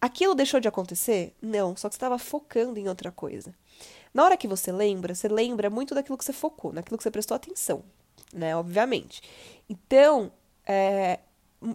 Aquilo 0.01 0.35
deixou 0.35 0.59
de 0.59 0.67
acontecer? 0.67 1.33
Não, 1.41 1.73
só 1.73 1.87
que 1.87 1.95
você 1.95 1.99
estava 1.99 2.19
focando 2.19 2.77
em 2.77 2.89
outra 2.89 3.13
coisa. 3.13 3.55
Na 4.13 4.25
hora 4.25 4.35
que 4.35 4.45
você 4.45 4.73
lembra, 4.73 5.15
você 5.15 5.29
lembra 5.29 5.69
muito 5.69 5.95
daquilo 5.95 6.17
que 6.17 6.25
você 6.25 6.33
focou, 6.33 6.73
naquilo 6.73 6.97
que 6.97 7.03
você 7.03 7.09
prestou 7.09 7.33
atenção, 7.33 7.81
né? 8.33 8.57
Obviamente. 8.57 9.21
Então, 9.69 10.33
é, 10.65 11.21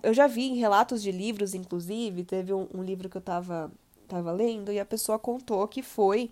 eu 0.03 0.13
já 0.13 0.27
vi 0.27 0.51
em 0.51 0.57
relatos 0.57 1.03
de 1.03 1.11
livros, 1.11 1.55
inclusive, 1.55 2.25
teve 2.25 2.53
um, 2.53 2.69
um 2.75 2.83
livro 2.83 3.09
que 3.09 3.17
eu 3.17 3.21
estava 3.21 3.73
tava 4.07 4.33
lendo 4.33 4.71
e 4.71 4.79
a 4.79 4.85
pessoa 4.85 5.19
contou 5.19 5.67
que 5.67 5.83
foi 5.83 6.31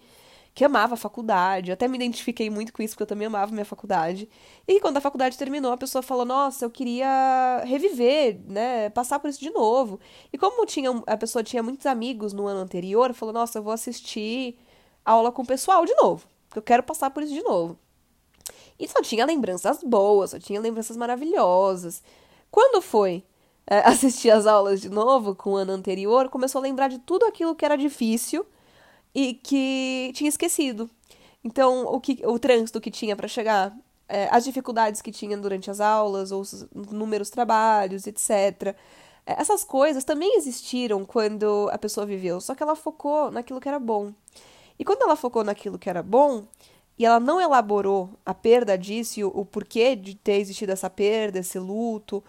que 0.60 0.64
amava 0.66 0.92
a 0.92 0.96
faculdade. 0.96 1.72
Até 1.72 1.88
me 1.88 1.96
identifiquei 1.96 2.50
muito 2.50 2.70
com 2.70 2.82
isso, 2.82 2.92
porque 2.92 3.04
eu 3.04 3.06
também 3.06 3.26
amava 3.26 3.50
minha 3.50 3.64
faculdade. 3.64 4.28
E 4.68 4.78
quando 4.78 4.98
a 4.98 5.00
faculdade 5.00 5.38
terminou, 5.38 5.72
a 5.72 5.76
pessoa 5.78 6.02
falou: 6.02 6.26
Nossa, 6.26 6.66
eu 6.66 6.70
queria 6.70 7.62
reviver, 7.64 8.38
né? 8.46 8.90
Passar 8.90 9.18
por 9.20 9.30
isso 9.30 9.40
de 9.40 9.48
novo. 9.48 9.98
E 10.30 10.36
como 10.36 10.66
tinha, 10.66 10.90
a 11.06 11.16
pessoa 11.16 11.42
tinha 11.42 11.62
muitos 11.62 11.86
amigos 11.86 12.34
no 12.34 12.46
ano 12.46 12.60
anterior, 12.60 13.14
falou: 13.14 13.32
Nossa, 13.32 13.58
eu 13.58 13.62
vou 13.62 13.72
assistir 13.72 14.58
aula 15.02 15.32
com 15.32 15.40
o 15.40 15.46
pessoal 15.46 15.86
de 15.86 15.94
novo. 15.94 16.26
Porque 16.46 16.58
eu 16.58 16.62
quero 16.62 16.82
passar 16.82 17.08
por 17.08 17.22
isso 17.22 17.32
de 17.32 17.42
novo. 17.42 17.78
E 18.78 18.86
só 18.86 19.00
tinha 19.00 19.24
lembranças 19.24 19.82
boas, 19.82 20.32
só 20.32 20.38
tinha 20.38 20.60
lembranças 20.60 20.94
maravilhosas. 20.94 22.02
Quando 22.50 22.82
foi 22.82 23.24
é, 23.66 23.78
assistir 23.88 24.30
as 24.30 24.46
aulas 24.46 24.78
de 24.82 24.90
novo 24.90 25.34
com 25.34 25.52
o 25.52 25.56
ano 25.56 25.72
anterior, 25.72 26.28
começou 26.28 26.58
a 26.58 26.62
lembrar 26.62 26.88
de 26.88 26.98
tudo 26.98 27.24
aquilo 27.24 27.54
que 27.54 27.64
era 27.64 27.76
difícil 27.76 28.44
e 29.14 29.34
que 29.34 30.12
tinha 30.14 30.28
esquecido. 30.28 30.88
Então, 31.42 31.84
o, 31.86 32.00
que, 32.00 32.20
o 32.26 32.38
trânsito 32.38 32.80
que 32.80 32.90
tinha 32.90 33.16
para 33.16 33.28
chegar, 33.28 33.76
é, 34.08 34.28
as 34.30 34.44
dificuldades 34.44 35.00
que 35.00 35.10
tinha 35.10 35.36
durante 35.36 35.70
as 35.70 35.80
aulas, 35.80 36.32
ou 36.32 36.40
os 36.40 36.66
números 36.72 37.30
trabalhos, 37.30 38.06
etc. 38.06 38.74
É, 39.26 39.40
essas 39.40 39.64
coisas 39.64 40.04
também 40.04 40.36
existiram 40.36 41.04
quando 41.04 41.68
a 41.72 41.78
pessoa 41.78 42.06
viveu, 42.06 42.40
só 42.40 42.54
que 42.54 42.62
ela 42.62 42.76
focou 42.76 43.30
naquilo 43.30 43.60
que 43.60 43.68
era 43.68 43.78
bom. 43.78 44.12
E 44.78 44.84
quando 44.84 45.02
ela 45.02 45.16
focou 45.16 45.44
naquilo 45.44 45.78
que 45.78 45.90
era 45.90 46.02
bom, 46.02 46.44
e 46.98 47.06
ela 47.06 47.18
não 47.18 47.40
elaborou 47.40 48.10
a 48.26 48.34
perda 48.34 48.76
disso, 48.76 49.26
o, 49.26 49.40
o 49.40 49.44
porquê 49.46 49.96
de 49.96 50.14
ter 50.14 50.34
existido 50.34 50.72
essa 50.72 50.90
perda, 50.90 51.38
esse 51.38 51.58
luto, 51.58 52.22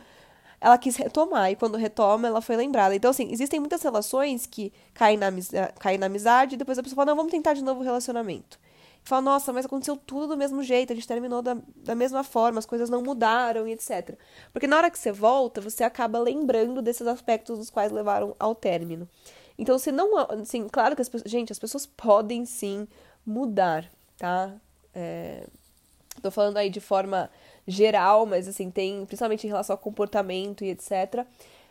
ela 0.61 0.77
quis 0.77 0.95
retomar. 0.95 1.51
E 1.51 1.55
quando 1.55 1.75
retoma, 1.75 2.27
ela 2.27 2.39
foi 2.39 2.55
lembrada. 2.55 2.95
Então, 2.95 3.09
assim, 3.09 3.31
existem 3.31 3.59
muitas 3.59 3.81
relações 3.81 4.45
que 4.45 4.71
caem 4.93 5.17
na, 5.17 5.27
caem 5.79 5.97
na 5.97 6.05
amizade 6.05 6.53
e 6.53 6.57
depois 6.57 6.77
a 6.77 6.83
pessoa 6.83 6.97
fala, 6.97 7.07
não, 7.07 7.15
vamos 7.15 7.31
tentar 7.31 7.53
de 7.53 7.63
novo 7.63 7.81
o 7.81 7.83
relacionamento. 7.83 8.59
E 9.03 9.09
fala, 9.09 9.23
nossa, 9.23 9.51
mas 9.51 9.65
aconteceu 9.65 9.97
tudo 9.97 10.27
do 10.27 10.37
mesmo 10.37 10.61
jeito, 10.61 10.93
a 10.93 10.95
gente 10.95 11.07
terminou 11.07 11.41
da, 11.41 11.57
da 11.77 11.95
mesma 11.95 12.23
forma, 12.23 12.59
as 12.59 12.67
coisas 12.67 12.87
não 12.87 13.01
mudaram 13.01 13.67
e 13.67 13.71
etc. 13.71 14.15
Porque 14.53 14.67
na 14.67 14.77
hora 14.77 14.91
que 14.91 14.99
você 14.99 15.11
volta, 15.11 15.59
você 15.59 15.83
acaba 15.83 16.19
lembrando 16.19 16.79
desses 16.83 17.07
aspectos 17.07 17.57
dos 17.57 17.71
quais 17.71 17.91
levaram 17.91 18.35
ao 18.39 18.53
término. 18.53 19.09
Então, 19.57 19.79
se 19.79 19.91
não. 19.91 20.15
Assim, 20.17 20.67
claro 20.69 20.95
que 20.95 21.01
as 21.01 21.09
pessoas. 21.09 21.29
Gente, 21.29 21.51
as 21.51 21.59
pessoas 21.59 21.87
podem 21.87 22.45
sim 22.45 22.87
mudar, 23.25 23.89
tá? 24.17 24.53
É, 24.93 25.47
tô 26.21 26.29
falando 26.29 26.57
aí 26.57 26.69
de 26.69 26.79
forma 26.79 27.29
geral, 27.67 28.25
mas 28.25 28.47
assim, 28.47 28.69
tem. 28.71 29.05
Principalmente 29.05 29.45
em 29.45 29.49
relação 29.49 29.73
ao 29.73 29.77
comportamento 29.77 30.63
e 30.63 30.69
etc. 30.69 31.25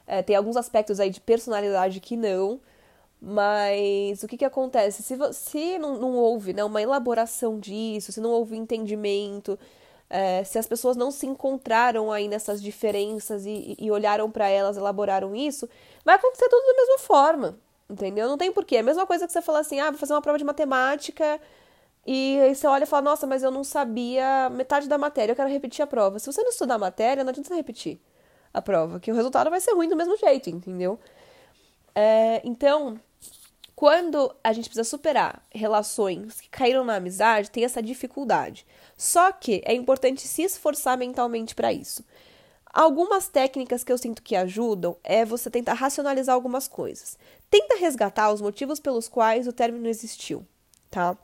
É, 0.07 0.23
tem 0.23 0.37
alguns 0.37 0.57
aspectos 0.57 1.01
aí 1.01 1.11
de 1.11 1.21
personalidade 1.21 2.01
que 2.01 2.17
não. 2.17 2.61
Mas 3.21 4.23
o 4.23 4.29
que, 4.29 4.39
que 4.39 4.45
acontece? 4.45 5.03
Se, 5.03 5.17
se 5.35 5.79
não, 5.79 5.99
não 5.99 6.17
houve 6.17 6.55
né, 6.55 6.65
uma 6.65 6.81
elaboração 6.81 7.59
disso, 7.61 8.13
se 8.13 8.21
não 8.21 8.31
houve 8.31 8.57
entendimento, 8.57 9.59
é, 10.09 10.43
se 10.43 10.59
as 10.59 10.67
pessoas 10.67 10.97
não 10.97 11.11
se 11.11 11.27
encontraram 11.27 12.11
aí 12.11 12.29
nessas 12.29 12.63
diferenças 12.63 13.45
e, 13.45 13.77
e 13.79 13.91
olharam 13.91 14.31
para 14.31 14.49
elas, 14.49 14.77
elaboraram 14.79 15.37
isso, 15.37 15.69
vai 16.05 16.17
acontecer 16.17 16.49
tudo 16.49 16.67
da 16.67 16.75
mesma 16.75 16.99
forma. 16.99 17.59
Entendeu? 17.91 18.29
Não 18.29 18.39
tem 18.39 18.53
porquê. 18.53 18.77
É 18.77 18.81
a 18.81 18.85
mesma 18.85 19.07
coisa 19.07 19.27
que 19.27 19.33
você 19.33 19.43
falar 19.43 19.61
assim, 19.61 19.81
ah, 19.81 19.91
vou 19.91 19.99
fazer 19.99 20.15
uma 20.15 20.23
prova 20.23 20.39
de 20.39 20.45
matemática 20.45 21.41
e 22.07 22.41
aí 22.41 22.55
você 22.55 22.67
olha 22.67 22.85
e 22.85 22.87
fala, 22.87 23.03
nossa, 23.03 23.27
mas 23.27 23.43
eu 23.43 23.51
não 23.51 23.63
sabia 23.63 24.49
metade 24.51 24.89
da 24.89 24.99
matéria, 24.99 25.33
eu 25.33 25.37
quero 25.37 25.49
repetir 25.49 25.83
a 25.83 25.87
prova. 25.87 26.19
Se 26.19 26.27
você 26.27 26.43
não 26.43 26.51
estudar 26.51 26.75
a 26.77 26.79
matéria, 26.79 27.23
não 27.23 27.31
adianta 27.31 27.49
você 27.49 27.55
repetir 27.55 28.01
a 28.53 28.61
prova, 28.63 28.99
que 28.99 29.13
o 29.13 29.15
resultado 29.15 29.51
vai 29.51 29.61
ser 29.61 29.73
ruim 29.73 29.89
do 29.89 29.97
mesmo 29.97 30.17
jeito, 30.17 30.51
entendeu? 30.51 30.99
É, 31.95 32.41
então, 32.45 32.99
quando 33.75 34.35
a 34.45 34.53
gente 34.53 34.69
precisa 34.69 34.89
superar 34.89 35.43
relações 35.51 36.41
que 36.41 36.49
caíram 36.49 36.85
na 36.85 36.97
amizade, 36.97 37.51
tem 37.51 37.65
essa 37.65 37.83
dificuldade. 37.83 38.67
Só 38.97 39.33
que 39.33 39.63
é 39.65 39.73
importante 39.73 40.27
se 40.27 40.43
esforçar 40.43 40.99
mentalmente 40.99 41.55
para 41.55 41.73
isso. 41.73 42.05
Algumas 42.73 43.27
técnicas 43.27 43.83
que 43.83 43.91
eu 43.91 43.99
sinto 43.99 44.23
que 44.23 44.37
ajudam 44.37 44.97
é 45.03 45.25
você 45.25 45.51
tentar 45.51 45.73
racionalizar 45.73 46.35
algumas 46.35 46.69
coisas. 46.69 47.19
Tenta 47.49 47.77
resgatar 47.77 48.31
os 48.31 48.41
motivos 48.41 48.79
pelos 48.79 49.09
quais 49.09 49.49
o 49.49 49.53
término 49.53 49.89
existiu, 49.89 50.47
tá? 50.89 51.17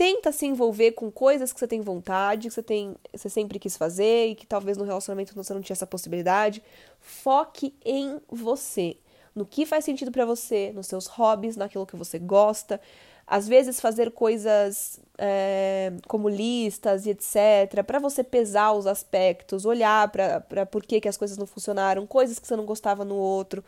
Tenta 0.00 0.32
se 0.32 0.46
envolver 0.46 0.92
com 0.92 1.10
coisas 1.10 1.52
que 1.52 1.60
você 1.60 1.66
tem 1.66 1.82
vontade, 1.82 2.48
que 2.48 2.54
você, 2.54 2.62
tem, 2.62 2.96
você 3.12 3.28
sempre 3.28 3.58
quis 3.58 3.76
fazer 3.76 4.28
e 4.28 4.34
que 4.34 4.46
talvez 4.46 4.78
no 4.78 4.84
relacionamento 4.84 5.34
você 5.34 5.52
não 5.52 5.60
tinha 5.60 5.74
essa 5.74 5.86
possibilidade. 5.86 6.62
Foque 6.98 7.74
em 7.84 8.18
você, 8.26 8.96
no 9.34 9.44
que 9.44 9.66
faz 9.66 9.84
sentido 9.84 10.10
para 10.10 10.24
você, 10.24 10.72
nos 10.74 10.86
seus 10.86 11.06
hobbies, 11.06 11.54
naquilo 11.54 11.84
que 11.84 11.96
você 11.96 12.18
gosta. 12.18 12.80
Às 13.26 13.46
vezes 13.46 13.78
fazer 13.78 14.10
coisas 14.12 14.98
é, 15.18 15.92
como 16.08 16.30
listas 16.30 17.04
e 17.04 17.10
etc, 17.10 17.84
para 17.86 17.98
você 17.98 18.24
pesar 18.24 18.72
os 18.72 18.86
aspectos, 18.86 19.66
olhar 19.66 20.10
para 20.10 20.64
por 20.64 20.82
que, 20.82 20.98
que 20.98 21.08
as 21.10 21.18
coisas 21.18 21.36
não 21.36 21.46
funcionaram, 21.46 22.06
coisas 22.06 22.38
que 22.38 22.46
você 22.46 22.56
não 22.56 22.64
gostava 22.64 23.04
no 23.04 23.16
outro. 23.16 23.62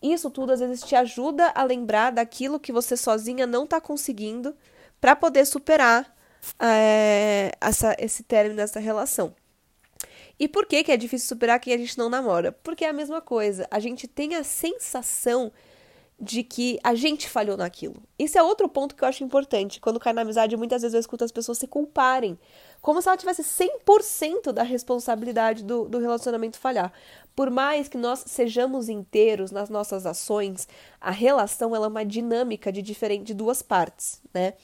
Isso 0.00 0.30
tudo 0.30 0.54
às 0.54 0.60
vezes 0.60 0.82
te 0.82 0.96
ajuda 0.96 1.52
a 1.54 1.62
lembrar 1.64 2.12
daquilo 2.12 2.58
que 2.58 2.72
você 2.72 2.96
sozinha 2.96 3.46
não 3.46 3.64
está 3.64 3.78
conseguindo 3.78 4.54
para 5.00 5.16
poder 5.16 5.44
superar 5.46 6.14
é, 6.58 7.52
essa, 7.60 7.96
esse 7.98 8.22
término 8.22 8.56
dessa 8.56 8.80
relação. 8.80 9.34
E 10.38 10.48
por 10.48 10.66
que, 10.66 10.82
que 10.82 10.92
é 10.92 10.96
difícil 10.96 11.28
superar 11.28 11.60
quem 11.60 11.74
a 11.74 11.78
gente 11.78 11.98
não 11.98 12.08
namora? 12.08 12.50
Porque 12.50 12.84
é 12.84 12.88
a 12.88 12.94
mesma 12.94 13.20
coisa. 13.20 13.66
A 13.70 13.78
gente 13.78 14.08
tem 14.08 14.34
a 14.34 14.42
sensação 14.42 15.52
de 16.20 16.42
que 16.42 16.78
a 16.84 16.94
gente 16.94 17.28
falhou 17.28 17.56
naquilo. 17.56 18.02
Isso 18.18 18.36
é 18.36 18.42
outro 18.42 18.68
ponto 18.68 18.94
que 18.94 19.02
eu 19.02 19.08
acho 19.08 19.24
importante. 19.24 19.80
Quando 19.80 19.98
cai 19.98 20.12
na 20.12 20.20
amizade, 20.20 20.54
muitas 20.54 20.82
vezes 20.82 20.92
eu 20.92 21.00
escuto 21.00 21.24
as 21.24 21.32
pessoas 21.32 21.56
se 21.56 21.66
culparem. 21.66 22.38
Como 22.82 23.00
se 23.00 23.08
ela 23.08 23.16
tivesse 23.16 23.42
100% 23.42 24.52
da 24.52 24.62
responsabilidade 24.62 25.64
do, 25.64 25.88
do 25.88 25.98
relacionamento 25.98 26.58
falhar. 26.58 26.92
Por 27.34 27.50
mais 27.50 27.88
que 27.88 27.96
nós 27.96 28.22
sejamos 28.26 28.90
inteiros 28.90 29.50
nas 29.50 29.70
nossas 29.70 30.04
ações, 30.04 30.68
a 31.00 31.10
relação 31.10 31.74
ela 31.74 31.86
é 31.86 31.88
uma 31.88 32.04
dinâmica 32.04 32.70
de 32.70 32.82
diferente 32.82 33.24
de 33.24 33.34
duas 33.34 33.62
partes, 33.62 34.20
né? 34.34 34.54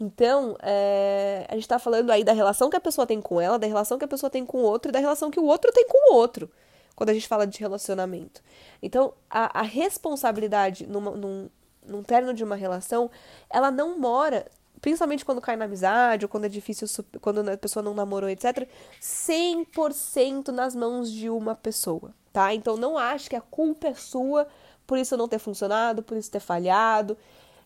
Então, 0.00 0.56
é, 0.60 1.46
a 1.48 1.54
gente 1.54 1.62
está 1.62 1.78
falando 1.78 2.10
aí 2.10 2.24
da 2.24 2.32
relação 2.32 2.68
que 2.68 2.76
a 2.76 2.80
pessoa 2.80 3.06
tem 3.06 3.20
com 3.20 3.40
ela, 3.40 3.56
da 3.56 3.68
relação 3.68 3.98
que 3.98 4.04
a 4.04 4.08
pessoa 4.08 4.28
tem 4.28 4.44
com 4.44 4.58
o 4.58 4.62
outro 4.62 4.90
e 4.90 4.92
da 4.92 4.98
relação 4.98 5.30
que 5.30 5.38
o 5.38 5.44
outro 5.44 5.70
tem 5.70 5.86
com 5.86 6.12
o 6.12 6.16
outro 6.16 6.50
quando 6.94 7.10
a 7.10 7.14
gente 7.14 7.28
fala 7.28 7.46
de 7.46 7.58
relacionamento. 7.58 8.42
Então, 8.82 9.14
a, 9.28 9.60
a 9.60 9.62
responsabilidade 9.62 10.86
numa, 10.86 11.10
num, 11.12 11.48
num 11.86 12.34
de 12.34 12.44
uma 12.44 12.56
relação, 12.56 13.10
ela 13.50 13.70
não 13.70 13.98
mora, 13.98 14.46
principalmente 14.80 15.24
quando 15.24 15.40
cai 15.40 15.56
na 15.56 15.64
amizade, 15.64 16.24
ou 16.24 16.28
quando 16.28 16.44
é 16.44 16.48
difícil, 16.48 16.86
quando 17.20 17.48
a 17.48 17.56
pessoa 17.56 17.82
não 17.82 17.94
namorou, 17.94 18.28
etc., 18.28 18.68
100% 19.00 20.48
nas 20.48 20.74
mãos 20.74 21.10
de 21.10 21.28
uma 21.28 21.54
pessoa, 21.54 22.14
tá? 22.32 22.54
Então, 22.54 22.76
não 22.76 22.96
ache 22.96 23.30
que 23.30 23.36
a 23.36 23.40
culpa 23.40 23.88
é 23.88 23.94
sua 23.94 24.46
por 24.86 24.98
isso 24.98 25.16
não 25.16 25.28
ter 25.28 25.38
funcionado, 25.38 26.02
por 26.02 26.16
isso 26.16 26.30
ter 26.30 26.40
falhado. 26.40 27.16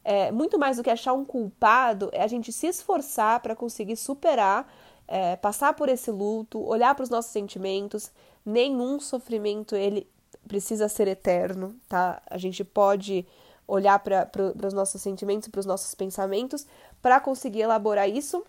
É, 0.05 0.31
muito 0.31 0.59
mais 0.59 0.77
do 0.77 0.83
que 0.83 0.91
achar 0.91 1.13
um 1.13 1.25
culpado, 1.25 2.09
é 2.13 2.23
a 2.23 2.27
gente 2.27 2.53
se 2.53 2.67
esforçar 2.67 3.41
para 3.41 3.55
conseguir 3.55 3.97
superar, 3.97 4.73
é, 5.07 5.37
passar 5.37 5.75
por 5.75 5.89
esse 5.89 6.11
luto, 6.11 6.61
olhar 6.61 6.95
para 6.95 7.03
os 7.03 7.11
nossos 7.11 7.33
sentimentos, 7.33 8.11
nenhum 8.49 8.99
sofrimento 8.99 9.77
ele 9.77 10.09
precisa 10.47 10.89
ser 10.89 11.07
eterno, 11.07 11.77
tá? 11.89 12.23
A 12.27 12.39
gente 12.39 12.65
pode 12.65 13.27
olhar 13.67 13.99
para 13.99 14.27
os 14.67 14.73
nossos 14.73 15.01
sentimentos, 15.03 15.49
para 15.49 15.61
os 15.61 15.67
nossos 15.67 15.95
pensamentos, 15.95 16.67
para 17.03 17.21
conseguir 17.21 17.61
elaborar 17.61 18.09
isso. 18.09 18.43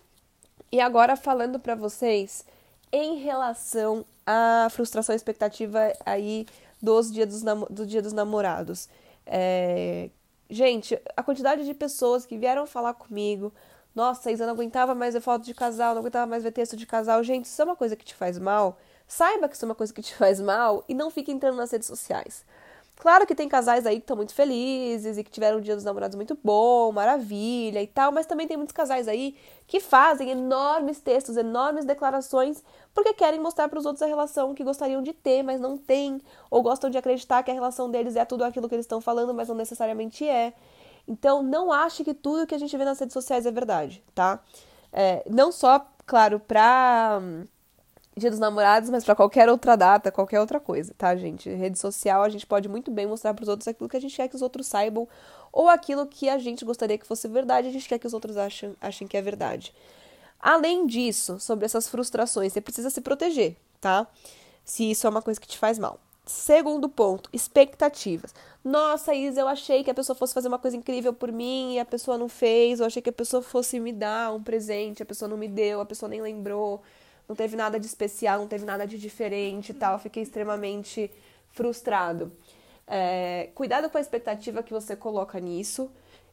E 0.72 0.80
agora 0.80 1.14
falando 1.16 1.60
para 1.60 1.74
vocês 1.74 2.44
em 2.90 3.18
relação 3.18 4.04
à 4.26 4.68
frustração 4.70 5.14
expectativa 5.14 5.92
aí 6.04 6.46
dos 6.80 7.12
dias 7.12 7.28
dos, 7.28 7.42
do 7.68 7.86
dia 7.86 8.00
dos 8.00 8.12
namorados. 8.12 8.88
É... 9.26 10.08
Gente, 10.48 10.98
a 11.16 11.22
quantidade 11.22 11.64
de 11.64 11.74
pessoas 11.74 12.26
que 12.26 12.36
vieram 12.36 12.66
falar 12.66 12.94
comigo, 12.94 13.52
nossa, 13.94 14.32
Isa, 14.32 14.46
não 14.46 14.54
aguentava 14.54 14.94
mais 14.94 15.14
ver 15.14 15.20
foto 15.20 15.44
de 15.44 15.54
casal, 15.54 15.94
não 15.94 16.00
aguentava 16.00 16.26
mais 16.26 16.42
ver 16.42 16.50
texto 16.50 16.76
de 16.76 16.86
casal. 16.86 17.22
Gente, 17.22 17.44
isso 17.44 17.60
é 17.60 17.64
uma 17.64 17.76
coisa 17.76 17.94
que 17.94 18.04
te 18.04 18.14
faz 18.14 18.38
mal 18.38 18.78
Saiba 19.10 19.48
que 19.48 19.56
isso 19.56 19.64
é 19.64 19.68
uma 19.68 19.74
coisa 19.74 19.92
que 19.92 20.02
te 20.02 20.14
faz 20.14 20.40
mal 20.40 20.84
e 20.88 20.94
não 20.94 21.10
fique 21.10 21.32
entrando 21.32 21.56
nas 21.56 21.72
redes 21.72 21.88
sociais. 21.88 22.44
Claro 22.96 23.26
que 23.26 23.34
tem 23.34 23.48
casais 23.48 23.84
aí 23.84 23.96
que 23.96 24.02
estão 24.02 24.16
muito 24.16 24.32
felizes 24.32 25.18
e 25.18 25.24
que 25.24 25.30
tiveram 25.30 25.58
um 25.58 25.60
dia 25.60 25.74
dos 25.74 25.84
namorados 25.84 26.14
muito 26.14 26.38
bom, 26.44 26.92
maravilha 26.92 27.82
e 27.82 27.86
tal, 27.86 28.12
mas 28.12 28.26
também 28.26 28.46
tem 28.46 28.56
muitos 28.56 28.74
casais 28.74 29.08
aí 29.08 29.34
que 29.66 29.80
fazem 29.80 30.30
enormes 30.30 31.00
textos, 31.00 31.36
enormes 31.36 31.84
declarações, 31.84 32.62
porque 32.94 33.14
querem 33.14 33.40
mostrar 33.40 33.68
para 33.68 33.78
os 33.78 33.86
outros 33.86 34.02
a 34.02 34.06
relação 34.06 34.54
que 34.54 34.62
gostariam 34.62 35.02
de 35.02 35.12
ter, 35.14 35.42
mas 35.42 35.60
não 35.60 35.76
tem, 35.76 36.20
ou 36.50 36.62
gostam 36.62 36.90
de 36.90 36.98
acreditar 36.98 37.42
que 37.42 37.50
a 37.50 37.54
relação 37.54 37.90
deles 37.90 38.14
é 38.16 38.24
tudo 38.24 38.44
aquilo 38.44 38.68
que 38.68 38.74
eles 38.74 38.84
estão 38.84 39.00
falando, 39.00 39.34
mas 39.34 39.48
não 39.48 39.56
necessariamente 39.56 40.28
é. 40.28 40.52
Então, 41.08 41.42
não 41.42 41.72
ache 41.72 42.04
que 42.04 42.14
tudo 42.14 42.46
que 42.46 42.54
a 42.54 42.58
gente 42.58 42.76
vê 42.76 42.84
nas 42.84 43.00
redes 43.00 43.14
sociais 43.14 43.46
é 43.46 43.50
verdade, 43.50 44.04
tá? 44.14 44.38
É, 44.92 45.24
não 45.28 45.50
só, 45.50 45.84
claro, 46.06 46.38
pra 46.38 47.20
Dia 48.20 48.30
dos 48.30 48.38
Namorados, 48.38 48.90
mas 48.90 49.02
para 49.02 49.14
qualquer 49.14 49.48
outra 49.48 49.76
data, 49.76 50.12
qualquer 50.12 50.40
outra 50.40 50.60
coisa, 50.60 50.92
tá, 50.96 51.16
gente? 51.16 51.48
Rede 51.48 51.78
social, 51.78 52.22
a 52.22 52.28
gente 52.28 52.46
pode 52.46 52.68
muito 52.68 52.90
bem 52.90 53.06
mostrar 53.06 53.32
para 53.32 53.42
os 53.42 53.48
outros 53.48 53.66
aquilo 53.66 53.88
que 53.88 53.96
a 53.96 54.00
gente 54.00 54.14
quer 54.14 54.28
que 54.28 54.36
os 54.36 54.42
outros 54.42 54.66
saibam 54.66 55.08
ou 55.50 55.70
aquilo 55.70 56.06
que 56.06 56.28
a 56.28 56.36
gente 56.36 56.62
gostaria 56.62 56.98
que 56.98 57.06
fosse 57.06 57.26
verdade, 57.26 57.68
a 57.68 57.72
gente 57.72 57.88
quer 57.88 57.98
que 57.98 58.06
os 58.06 58.12
outros 58.12 58.36
achem, 58.36 58.76
achem 58.78 59.08
que 59.08 59.16
é 59.16 59.22
verdade. 59.22 59.74
Além 60.38 60.86
disso, 60.86 61.40
sobre 61.40 61.64
essas 61.64 61.88
frustrações, 61.88 62.52
você 62.52 62.60
precisa 62.60 62.90
se 62.90 63.00
proteger, 63.00 63.56
tá? 63.80 64.06
Se 64.64 64.90
isso 64.90 65.06
é 65.06 65.10
uma 65.10 65.22
coisa 65.22 65.40
que 65.40 65.48
te 65.48 65.56
faz 65.56 65.78
mal. 65.78 65.98
Segundo 66.26 66.90
ponto, 66.90 67.30
expectativas. 67.32 68.34
Nossa, 68.62 69.14
Isa, 69.14 69.40
eu 69.40 69.48
achei 69.48 69.82
que 69.82 69.90
a 69.90 69.94
pessoa 69.94 70.14
fosse 70.14 70.34
fazer 70.34 70.48
uma 70.48 70.58
coisa 70.58 70.76
incrível 70.76 71.14
por 71.14 71.32
mim 71.32 71.74
e 71.74 71.78
a 71.78 71.86
pessoa 71.86 72.18
não 72.18 72.28
fez. 72.28 72.80
Eu 72.80 72.86
achei 72.86 73.00
que 73.00 73.08
a 73.08 73.12
pessoa 73.12 73.42
fosse 73.42 73.80
me 73.80 73.92
dar 73.92 74.32
um 74.34 74.42
presente, 74.42 75.02
a 75.02 75.06
pessoa 75.06 75.28
não 75.28 75.38
me 75.38 75.48
deu, 75.48 75.80
a 75.80 75.86
pessoa 75.86 76.08
nem 76.08 76.20
lembrou 76.20 76.82
não 77.30 77.36
teve 77.36 77.54
nada 77.54 77.78
de 77.78 77.86
especial, 77.86 78.40
não 78.40 78.48
teve 78.48 78.64
nada 78.64 78.84
de 78.84 78.98
diferente 78.98 79.70
e 79.70 79.74
tal. 79.74 80.00
Fiquei 80.00 80.20
extremamente 80.20 81.08
frustrado. 81.52 82.32
É, 82.88 83.50
cuidado 83.54 83.88
com 83.88 83.96
a 83.98 84.00
expectativa 84.00 84.64
que 84.64 84.72
você 84.72 84.96
coloca 84.96 85.38
nisso, 85.38 85.88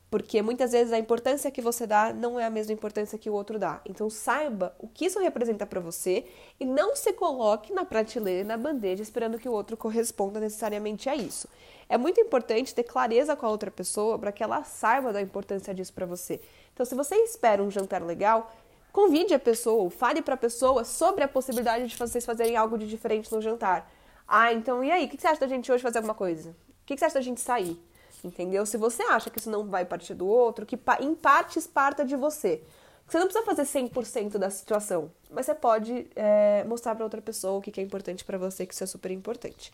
porque 0.10 0.41
muitas 0.41 0.71
vezes 0.71 0.91
a 0.91 0.97
importância 0.97 1.51
que 1.51 1.62
você 1.62 1.86
dá 1.86 2.12
não 2.12 2.39
é 2.39 2.45
a 2.45 2.49
mesma 2.49 2.73
importância 2.73 3.15
que 3.15 3.29
o 3.29 3.33
outro 3.33 3.60
dá. 3.60 3.79
Então 3.86 4.10
saiba 4.10 4.75
o 4.79 4.88
que 4.88 5.05
isso 5.05 5.19
representa 5.19 5.67
para 5.67 5.79
você 5.79 6.25
e 6.60 6.65
não 6.65 6.95
se 6.95 7.13
coloque 7.13 7.71
na 7.71 7.86
prateleira 7.86 8.41
e 8.41 8.43
na 8.43 8.57
bandeja 8.57 9.03
esperando 9.03 9.38
que 9.38 9.47
o 9.47 9.51
outro 9.51 9.77
corresponda 9.77 10.39
necessariamente 10.39 11.07
a 11.07 11.15
isso. 11.15 11.47
É 11.88 11.95
muito 11.95 12.19
importante 12.19 12.73
ter 12.73 12.83
clareza 12.83 13.36
com 13.36 13.45
a 13.45 13.49
outra 13.49 13.69
pessoa 13.69 14.17
para 14.17 14.31
que 14.31 14.41
ela 14.41 14.63
saiba 14.63 15.13
da 15.13 15.21
importância 15.21 15.75
disso 15.75 15.93
para 15.93 16.07
você. 16.07 16.41
Então, 16.73 16.83
se 16.83 16.95
você 16.95 17.15
espera 17.17 17.62
um 17.62 17.69
jantar 17.69 18.03
legal, 18.03 18.51
Convide 18.97 19.36
a 19.36 19.38
pessoa, 19.38 19.91
fale 19.91 20.23
para 20.23 20.33
a 20.33 20.38
pessoa 20.38 20.83
sobre 20.83 21.23
a 21.23 21.27
possibilidade 21.27 21.86
de 21.86 21.95
vocês 21.95 22.25
fazerem 22.25 22.57
algo 22.57 22.79
de 22.79 22.88
diferente 22.88 23.31
no 23.31 23.39
jantar. 23.39 23.88
Ah, 24.27 24.51
então 24.51 24.83
e 24.83 24.91
aí? 24.91 25.05
O 25.05 25.07
que 25.07 25.21
você 25.21 25.27
acha 25.27 25.39
da 25.39 25.47
gente 25.47 25.71
hoje 25.71 25.83
fazer 25.83 25.99
alguma 25.99 26.15
coisa? 26.15 26.49
O 26.49 26.55
que 26.83 26.97
você 26.97 27.05
acha 27.05 27.13
da 27.13 27.21
gente 27.21 27.39
sair? 27.39 27.79
Entendeu? 28.23 28.65
Se 28.65 28.75
você 28.75 29.03
acha 29.03 29.29
que 29.29 29.38
isso 29.38 29.51
não 29.51 29.67
vai 29.67 29.86
partir 29.86 30.15
do 30.15 30.25
outro, 30.25 30.65
que 30.65 30.79
em 30.99 31.13
partes 31.13 31.67
parta 31.67 32.03
de 32.03 32.15
você. 32.15 32.63
Você 33.07 33.19
não 33.19 33.27
precisa 33.27 33.45
fazer 33.45 33.62
100% 33.62 34.39
da 34.39 34.49
situação, 34.49 35.12
mas 35.29 35.45
você 35.45 35.53
pode 35.53 36.07
é, 36.15 36.63
mostrar 36.63 36.95
para 36.95 37.03
outra 37.03 37.21
pessoa 37.21 37.60
o 37.60 37.62
que 37.62 37.79
é 37.79 37.83
importante 37.83 38.25
para 38.25 38.39
você, 38.39 38.65
que 38.65 38.73
isso 38.73 38.83
é 38.83 38.88
super 38.88 39.12
importante. 39.12 39.71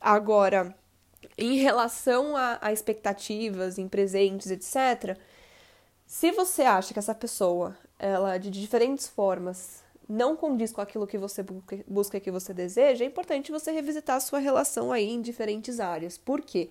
Agora, 0.00 0.74
em 1.36 1.58
relação 1.58 2.34
a, 2.34 2.56
a 2.62 2.72
expectativas, 2.72 3.76
em 3.76 3.86
presentes, 3.86 4.50
etc., 4.50 5.18
se 6.06 6.32
você 6.32 6.62
acha 6.62 6.94
que 6.94 6.98
essa 6.98 7.14
pessoa 7.14 7.76
ela 7.98 8.38
de 8.38 8.50
diferentes 8.50 9.08
formas 9.08 9.82
não 10.08 10.34
condiz 10.34 10.72
com 10.72 10.80
aquilo 10.80 11.06
que 11.06 11.18
você 11.18 11.44
busca 11.86 12.18
que 12.18 12.30
você 12.30 12.54
deseja, 12.54 13.04
é 13.04 13.06
importante 13.06 13.52
você 13.52 13.70
revisitar 13.70 14.16
a 14.16 14.20
sua 14.20 14.38
relação 14.38 14.90
aí 14.90 15.10
em 15.10 15.20
diferentes 15.20 15.80
áreas. 15.80 16.16
Por 16.16 16.40
quê? 16.40 16.70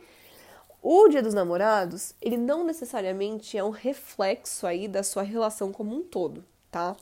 O 0.82 1.08
Dia 1.08 1.22
dos 1.22 1.34
Namorados, 1.34 2.16
ele 2.20 2.38
não 2.38 2.64
necessariamente 2.64 3.58
é 3.58 3.64
um 3.64 3.70
reflexo 3.70 4.66
aí 4.66 4.88
da 4.88 5.04
sua 5.04 5.22
relação 5.22 5.72
como 5.72 5.96
um 5.96 6.02
todo, 6.02 6.44
tá? 6.72 6.96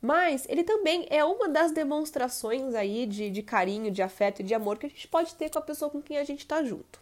Mas 0.00 0.44
ele 0.48 0.64
também 0.64 1.06
é 1.08 1.24
uma 1.24 1.48
das 1.48 1.72
demonstrações 1.72 2.74
aí 2.74 3.06
de, 3.06 3.30
de 3.30 3.42
carinho, 3.42 3.90
de 3.90 4.02
afeto 4.02 4.40
e 4.40 4.44
de 4.44 4.52
amor 4.52 4.76
que 4.76 4.86
a 4.86 4.88
gente 4.88 5.06
pode 5.08 5.34
ter 5.36 5.48
com 5.48 5.58
a 5.58 5.62
pessoa 5.62 5.90
com 5.90 6.02
quem 6.02 6.18
a 6.18 6.24
gente 6.24 6.46
tá 6.46 6.62
junto. 6.64 7.00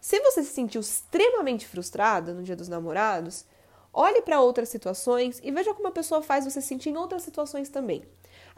Se 0.00 0.20
você 0.20 0.42
se 0.42 0.50
sentiu 0.50 0.80
extremamente 0.80 1.66
frustrada 1.66 2.32
no 2.32 2.42
Dia 2.42 2.54
dos 2.54 2.68
Namorados, 2.68 3.44
Olhe 3.92 4.22
para 4.22 4.40
outras 4.40 4.68
situações 4.68 5.40
e 5.42 5.50
veja 5.50 5.74
como 5.74 5.88
a 5.88 5.92
pessoa 5.92 6.22
faz 6.22 6.44
você 6.44 6.60
sentir 6.60 6.90
em 6.90 6.96
outras 6.96 7.22
situações 7.22 7.68
também. 7.68 8.02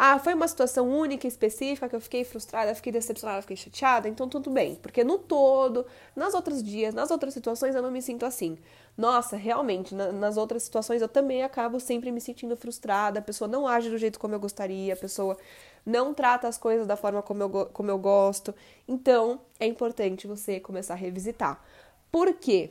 Ah, 0.02 0.18
foi 0.18 0.32
uma 0.32 0.48
situação 0.48 0.88
única, 0.88 1.26
específica, 1.26 1.86
que 1.88 1.94
eu 1.94 2.00
fiquei 2.00 2.24
frustrada, 2.24 2.74
fiquei 2.74 2.90
decepcionada, 2.90 3.42
fiquei 3.42 3.56
chateada, 3.56 4.08
então 4.08 4.28
tudo 4.28 4.50
bem. 4.50 4.76
Porque 4.76 5.04
no 5.04 5.18
todo, 5.18 5.84
nas 6.16 6.32
outros 6.32 6.62
dias, 6.62 6.94
nas 6.94 7.10
outras 7.10 7.34
situações, 7.34 7.74
eu 7.74 7.82
não 7.82 7.90
me 7.90 8.00
sinto 8.00 8.24
assim. 8.24 8.56
Nossa, 8.96 9.36
realmente, 9.36 9.94
na, 9.94 10.10
nas 10.10 10.38
outras 10.38 10.62
situações 10.62 11.02
eu 11.02 11.08
também 11.08 11.42
acabo 11.42 11.78
sempre 11.78 12.10
me 12.10 12.20
sentindo 12.20 12.56
frustrada, 12.56 13.18
a 13.18 13.22
pessoa 13.22 13.46
não 13.46 13.66
age 13.68 13.90
do 13.90 13.98
jeito 13.98 14.18
como 14.18 14.34
eu 14.34 14.40
gostaria, 14.40 14.94
a 14.94 14.96
pessoa 14.96 15.36
não 15.84 16.14
trata 16.14 16.48
as 16.48 16.56
coisas 16.56 16.86
da 16.86 16.96
forma 16.96 17.22
como 17.22 17.42
eu, 17.42 17.50
como 17.66 17.90
eu 17.90 17.98
gosto. 17.98 18.54
Então, 18.88 19.40
é 19.58 19.66
importante 19.66 20.26
você 20.26 20.58
começar 20.60 20.94
a 20.94 20.96
revisitar. 20.96 21.62
Por 22.10 22.32
quê? 22.34 22.70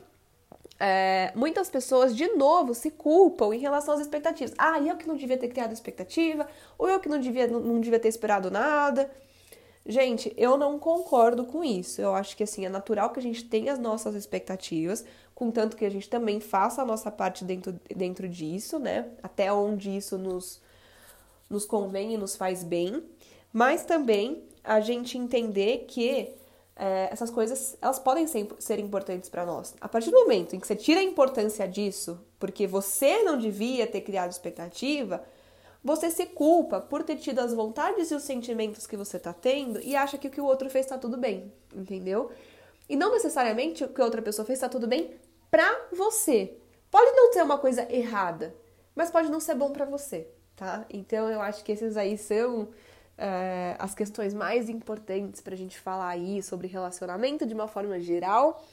É, 0.80 1.34
muitas 1.36 1.70
pessoas, 1.70 2.16
de 2.16 2.28
novo, 2.36 2.74
se 2.74 2.90
culpam 2.90 3.54
em 3.54 3.60
relação 3.60 3.94
às 3.94 4.00
expectativas. 4.00 4.54
Ah, 4.58 4.80
eu 4.80 4.96
que 4.96 5.08
não 5.08 5.16
devia 5.16 5.38
ter 5.38 5.50
criado 5.50 5.74
expectativa, 5.74 6.48
ou 6.78 6.88
eu 6.88 7.00
que 7.00 7.10
não 7.10 7.20
devia, 7.20 7.48
não, 7.48 7.60
não 7.60 7.82
devia 7.82 8.00
ter 8.00 8.08
esperado 8.08 8.50
nada. 8.50 9.12
Gente, 9.86 10.34
eu 10.38 10.58
não 10.58 10.80
concordo 10.80 11.46
com 11.46 11.64
isso. 11.64 12.02
Eu 12.02 12.14
acho 12.14 12.38
que 12.38 12.44
assim, 12.44 12.66
é 12.66 12.70
natural 12.70 13.10
que 13.10 13.20
a 13.20 13.24
gente 13.24 13.44
tenha 13.44 13.74
as 13.74 13.80
nossas 13.80 14.16
expectativas, 14.16 15.04
contanto 15.36 15.76
que 15.76 15.86
a 15.86 15.90
gente 15.90 16.10
também 16.10 16.40
faça 16.40 16.82
a 16.82 16.86
nossa 16.86 17.12
parte 17.12 17.44
dentro, 17.44 17.78
dentro 17.94 18.30
disso, 18.30 18.80
né? 18.80 19.10
Até 19.22 19.52
onde 19.52 19.96
isso 19.96 20.18
nos, 20.18 20.62
nos 21.50 21.66
convém 21.66 22.14
e 22.14 22.18
nos 22.18 22.36
faz 22.38 22.64
bem. 22.64 23.04
Mas 23.52 23.84
também 23.84 24.44
a 24.64 24.80
gente 24.80 25.18
entender 25.18 25.86
que 25.88 26.39
é, 26.80 27.10
essas 27.12 27.30
coisas 27.30 27.78
elas 27.82 28.00
podem 28.00 28.26
ser, 28.26 28.48
ser 28.58 28.80
importantes 28.80 29.30
para 29.30 29.46
nós. 29.46 29.76
A 29.82 29.90
partir 29.90 30.12
do 30.12 30.22
momento 30.22 30.56
em 30.56 30.60
que 30.60 30.66
você 30.66 30.78
tira 30.78 31.02
a 31.02 31.04
importância 31.04 31.68
disso, 31.68 32.18
porque 32.40 32.66
você 32.66 33.22
não 33.24 33.38
devia 33.38 33.86
ter 33.86 34.00
criado 34.00 34.32
expectativa, 34.32 35.22
você 35.84 36.10
se 36.10 36.26
culpa 36.26 36.80
por 36.80 37.04
ter 37.04 37.18
tido 37.18 37.40
as 37.40 37.54
vontades 37.54 38.10
e 38.10 38.16
os 38.16 38.24
sentimentos 38.24 38.88
que 38.88 38.96
você 38.96 39.18
está 39.18 39.34
tendo 39.34 39.82
e 39.82 39.94
acha 39.94 40.18
que 40.18 40.30
o 40.30 40.32
que 40.32 40.40
o 40.40 40.46
outro 40.46 40.70
fez 40.70 40.86
está 40.86 40.98
tudo 40.98 41.18
bem, 41.18 41.52
entendeu? 41.76 42.32
E 42.88 42.96
não 42.96 43.12
necessariamente 43.12 43.84
o 43.84 43.90
que 43.90 44.02
a 44.02 44.06
outra 44.06 44.22
pessoa 44.22 44.46
fez 44.46 44.58
está 44.58 44.70
tudo 44.70 44.88
bem 44.88 45.14
pra 45.52 45.88
você. 45.92 46.58
Pode 46.90 47.12
não 47.12 47.34
ser 47.34 47.44
uma 47.44 47.58
coisa 47.58 47.86
errada, 47.94 48.56
mas 48.96 49.12
pode 49.12 49.30
não 49.30 49.42
ser 49.42 49.56
bom 49.56 49.72
para 49.72 49.86
você, 49.86 50.28
tá? 50.56 50.86
Então 50.90 51.30
eu 51.30 51.42
acho 51.42 51.64
que 51.64 51.74
esses 51.74 51.98
aí 51.98 52.18
são 52.18 52.70
é, 53.20 53.76
as 53.78 53.94
questões 53.94 54.34
mais 54.34 54.70
importantes 54.70 55.42
para 55.42 55.54
a 55.54 55.58
gente 55.58 55.78
falar 55.78 56.10
aí 56.10 56.42
sobre 56.42 56.68
relacionamento 56.68 57.46
de 57.46 57.54
uma 57.54 57.68
forma 57.68 58.00
geral. 58.00 58.64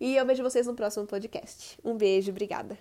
E 0.00 0.16
eu 0.16 0.24
vejo 0.24 0.42
vocês 0.42 0.66
no 0.66 0.74
próximo 0.74 1.06
podcast. 1.06 1.78
Um 1.84 1.96
beijo, 1.96 2.30
obrigada. 2.30 2.78